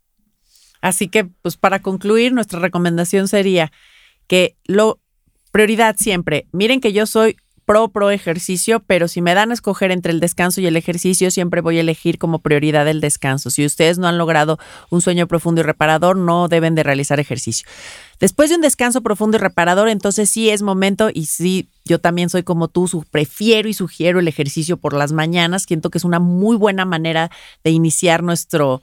Así 0.80 1.08
que, 1.08 1.24
pues 1.24 1.58
para 1.58 1.80
concluir, 1.80 2.32
nuestra 2.32 2.60
recomendación 2.60 3.28
sería 3.28 3.72
que 4.26 4.56
lo 4.64 5.00
prioridad 5.52 5.96
siempre, 5.98 6.46
miren 6.50 6.80
que 6.80 6.94
yo 6.94 7.04
soy 7.04 7.36
pro 7.66 8.10
ejercicio, 8.10 8.80
pero 8.86 9.08
si 9.08 9.20
me 9.20 9.34
dan 9.34 9.50
a 9.50 9.54
escoger 9.54 9.90
entre 9.90 10.12
el 10.12 10.20
descanso 10.20 10.60
y 10.60 10.66
el 10.66 10.76
ejercicio, 10.76 11.30
siempre 11.30 11.60
voy 11.60 11.78
a 11.78 11.80
elegir 11.80 12.18
como 12.18 12.38
prioridad 12.38 12.88
el 12.88 13.00
descanso. 13.00 13.50
Si 13.50 13.66
ustedes 13.66 13.98
no 13.98 14.06
han 14.06 14.16
logrado 14.16 14.58
un 14.88 15.00
sueño 15.02 15.26
profundo 15.26 15.60
y 15.60 15.64
reparador, 15.64 16.16
no 16.16 16.48
deben 16.48 16.74
de 16.74 16.84
realizar 16.84 17.20
ejercicio. 17.20 17.68
Después 18.20 18.48
de 18.48 18.56
un 18.56 18.62
descanso 18.62 19.02
profundo 19.02 19.36
y 19.36 19.40
reparador, 19.40 19.88
entonces 19.88 20.30
sí 20.30 20.48
es 20.48 20.62
momento 20.62 21.10
y 21.12 21.26
sí, 21.26 21.68
yo 21.84 22.00
también 22.00 22.30
soy 22.30 22.44
como 22.44 22.68
tú, 22.68 22.88
prefiero 23.10 23.68
y 23.68 23.74
sugiero 23.74 24.20
el 24.20 24.28
ejercicio 24.28 24.76
por 24.76 24.94
las 24.94 25.12
mañanas. 25.12 25.64
Siento 25.64 25.90
que 25.90 25.98
es 25.98 26.04
una 26.04 26.20
muy 26.20 26.56
buena 26.56 26.84
manera 26.84 27.30
de 27.64 27.72
iniciar 27.72 28.22
nuestro, 28.22 28.80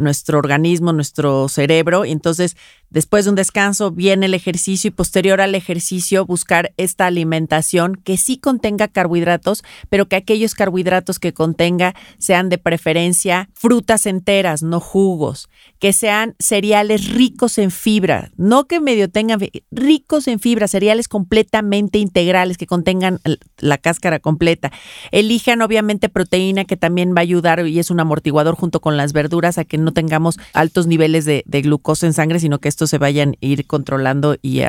nuestro 0.00 0.38
organismo, 0.38 0.92
nuestro 0.92 1.48
cerebro. 1.48 2.04
Y 2.04 2.10
entonces 2.10 2.56
Después 2.90 3.24
de 3.24 3.30
un 3.30 3.36
descanso 3.36 3.92
viene 3.92 4.26
el 4.26 4.34
ejercicio 4.34 4.88
y 4.88 4.90
posterior 4.90 5.40
al 5.40 5.54
ejercicio 5.54 6.26
buscar 6.26 6.72
esta 6.76 7.06
alimentación 7.06 7.94
que 7.94 8.16
sí 8.16 8.36
contenga 8.36 8.88
carbohidratos, 8.88 9.62
pero 9.88 10.08
que 10.08 10.16
aquellos 10.16 10.56
carbohidratos 10.56 11.20
que 11.20 11.32
contenga 11.32 11.94
sean 12.18 12.48
de 12.48 12.58
preferencia 12.58 13.48
frutas 13.54 14.06
enteras, 14.06 14.64
no 14.64 14.80
jugos, 14.80 15.48
que 15.78 15.92
sean 15.92 16.34
cereales 16.40 17.14
ricos 17.14 17.58
en 17.58 17.70
fibra, 17.70 18.32
no 18.36 18.66
que 18.66 18.80
medio 18.80 19.08
tengan 19.08 19.38
ricos 19.70 20.26
en 20.26 20.40
fibra, 20.40 20.66
cereales 20.66 21.06
completamente 21.06 21.98
integrales 21.98 22.58
que 22.58 22.66
contengan 22.66 23.20
la 23.58 23.78
cáscara 23.78 24.18
completa. 24.18 24.72
Elijan 25.12 25.62
obviamente 25.62 26.08
proteína 26.08 26.64
que 26.64 26.76
también 26.76 27.14
va 27.14 27.18
a 27.18 27.22
ayudar 27.22 27.64
y 27.68 27.78
es 27.78 27.92
un 27.92 28.00
amortiguador 28.00 28.56
junto 28.56 28.80
con 28.80 28.96
las 28.96 29.12
verduras 29.12 29.58
a 29.58 29.64
que 29.64 29.78
no 29.78 29.89
tengamos 29.92 30.38
altos 30.52 30.86
niveles 30.86 31.24
de, 31.24 31.44
glucosa 31.46 32.06
en 32.06 32.12
sangre, 32.12 32.40
sino 32.40 32.58
que 32.58 32.68
se 32.86 32.98
vayan 32.98 33.36
a 33.42 33.46
ir 33.46 33.66
controlando 33.66 34.36
y, 34.42 34.62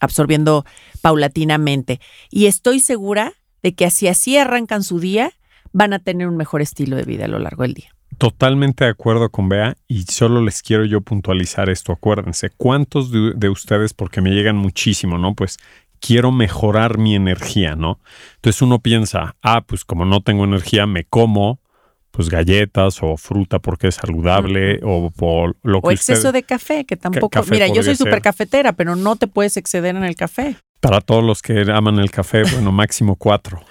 absorbiendo 0.00 0.64
paulatinamente. 1.00 2.00
Y 2.30 2.46
estoy 2.46 2.80
segura 2.80 3.34
de 3.62 3.74
que 3.74 3.84
así 3.84 4.08
así 4.08 4.36
arrancan 4.36 4.82
su 4.82 5.00
día, 5.00 5.32
van 5.72 5.92
a 5.92 5.98
tener 5.98 6.28
un 6.28 6.36
mejor 6.36 6.62
estilo 6.62 6.96
de 6.96 7.02
vida 7.02 7.26
a 7.26 7.28
lo 7.28 7.38
largo 7.38 7.62
del 7.62 7.74
día. 7.74 7.90
Totalmente 8.16 8.84
de 8.84 8.90
acuerdo 8.90 9.30
con 9.30 9.48
Bea 9.48 9.76
y 9.86 10.02
solo 10.02 10.42
les 10.42 10.62
quiero 10.62 10.84
yo 10.84 11.02
puntualizar 11.02 11.68
esto. 11.68 11.92
Acuérdense, 11.92 12.50
¿cuántos 12.50 13.12
de, 13.12 13.48
ustedes, 13.48 13.94
porque 13.94 14.20
me 14.20 14.30
llegan 14.30 14.56
muchísimo, 14.56 15.18
¿no? 15.18 15.34
Pues 15.34 15.58
quiero 16.00 16.32
mejorar 16.32 16.98
mi 16.98 17.14
energía, 17.14 17.76
¿no? 17.76 18.00
Entonces 18.36 18.62
uno 18.62 18.80
piensa, 18.80 19.36
ah, 19.42 19.60
pues 19.60 19.84
como 19.84 20.04
no 20.04 20.20
tengo 20.22 20.44
energía, 20.44 20.86
me 20.86 21.04
como 21.04 21.60
pues 22.10 22.28
galletas 22.28 22.98
o 23.02 23.16
fruta 23.16 23.58
porque 23.58 23.88
es 23.88 23.96
saludable 23.96 24.80
o 24.82 25.10
por 25.10 25.56
lo 25.62 25.80
que 25.80 25.88
o 25.88 25.90
exceso 25.90 26.32
de 26.32 26.42
café 26.42 26.84
que 26.84 26.96
tampoco 26.96 27.42
mira 27.50 27.66
yo 27.68 27.82
soy 27.82 27.96
súper 27.96 28.22
cafetera 28.22 28.72
pero 28.72 28.96
no 28.96 29.16
te 29.16 29.26
puedes 29.26 29.56
exceder 29.56 29.96
en 29.96 30.04
el 30.04 30.16
café. 30.16 30.56
Para 30.80 31.00
todos 31.00 31.24
los 31.24 31.42
que 31.42 31.66
aman 31.72 31.98
el 31.98 32.10
café 32.10 32.42
bueno 32.44 32.72
máximo 32.72 33.16
cuatro. 33.16 33.62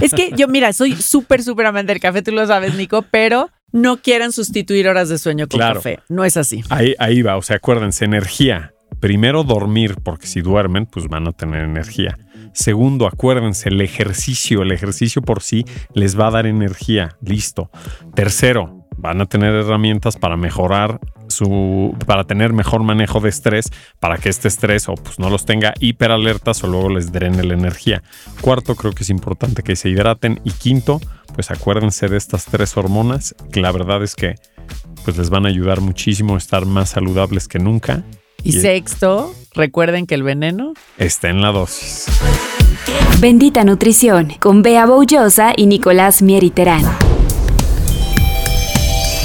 Es 0.00 0.12
que 0.12 0.32
yo 0.36 0.48
mira 0.48 0.72
soy 0.72 0.96
súper 0.96 1.42
súper 1.42 1.66
amante 1.66 1.92
del 1.92 2.00
café 2.00 2.22
tú 2.22 2.32
lo 2.32 2.46
sabes 2.46 2.74
Nico 2.74 3.02
pero 3.10 3.50
no 3.72 3.98
quieran 3.98 4.32
sustituir 4.32 4.88
horas 4.88 5.08
de 5.08 5.18
sueño 5.18 5.46
con 5.48 5.60
café. 5.60 6.00
No 6.08 6.24
es 6.24 6.36
así. 6.36 6.62
Ahí 6.70 6.94
ahí 6.98 7.22
va 7.22 7.36
o 7.36 7.42
sea 7.42 7.56
acuérdense 7.56 8.04
energía 8.04 8.73
primero 9.00 9.44
dormir 9.44 9.96
porque 10.02 10.26
si 10.26 10.40
duermen 10.40 10.86
pues 10.86 11.08
van 11.08 11.28
a 11.28 11.32
tener 11.32 11.64
energía 11.64 12.16
Segundo, 12.54 13.08
acuérdense, 13.08 13.68
el 13.68 13.80
ejercicio, 13.80 14.62
el 14.62 14.70
ejercicio 14.70 15.20
por 15.22 15.42
sí 15.42 15.64
les 15.92 16.18
va 16.18 16.28
a 16.28 16.30
dar 16.30 16.46
energía. 16.46 17.16
Listo. 17.20 17.68
Tercero, 18.14 18.86
van 18.96 19.20
a 19.20 19.26
tener 19.26 19.52
herramientas 19.52 20.16
para 20.16 20.36
mejorar 20.36 21.00
su, 21.26 21.96
para 22.06 22.24
tener 22.24 22.52
mejor 22.52 22.84
manejo 22.84 23.18
de 23.18 23.28
estrés, 23.28 23.72
para 23.98 24.18
que 24.18 24.28
este 24.28 24.46
estrés 24.46 24.88
o 24.88 24.94
pues 24.94 25.18
no 25.18 25.30
los 25.30 25.46
tenga 25.46 25.74
hiperalertas 25.80 26.62
o 26.62 26.68
luego 26.68 26.90
les 26.90 27.10
drene 27.10 27.42
la 27.42 27.54
energía. 27.54 28.04
Cuarto, 28.40 28.76
creo 28.76 28.92
que 28.92 29.02
es 29.02 29.10
importante 29.10 29.64
que 29.64 29.74
se 29.74 29.88
hidraten. 29.88 30.40
Y 30.44 30.52
quinto, 30.52 31.00
pues 31.34 31.50
acuérdense 31.50 32.06
de 32.06 32.16
estas 32.16 32.44
tres 32.44 32.76
hormonas, 32.76 33.34
que 33.50 33.60
la 33.60 33.72
verdad 33.72 34.04
es 34.04 34.14
que 34.14 34.36
pues 35.04 35.18
les 35.18 35.28
van 35.28 35.44
a 35.44 35.48
ayudar 35.48 35.80
muchísimo 35.80 36.36
a 36.36 36.38
estar 36.38 36.66
más 36.66 36.90
saludables 36.90 37.48
que 37.48 37.58
nunca 37.58 38.04
y, 38.44 38.52
sexto, 38.52 39.34
recuerden 39.54 40.06
que 40.06 40.14
el 40.14 40.22
veneno 40.22 40.74
está 40.98 41.30
en 41.30 41.40
la 41.40 41.50
dosis. 41.50 42.06
Bendita 43.20 43.64
Nutrición 43.64 44.34
con 44.38 44.62
Bea 44.62 44.86
Boullosa 44.86 45.54
y 45.56 45.66
Nicolás 45.66 46.22
Mieriterán. 46.22 46.84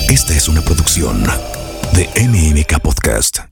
Esta 0.10 0.34
es 0.34 0.48
una 0.48 0.62
producción 0.62 1.24
de 1.94 2.10
MMK 2.28 2.80
Podcast. 2.82 3.49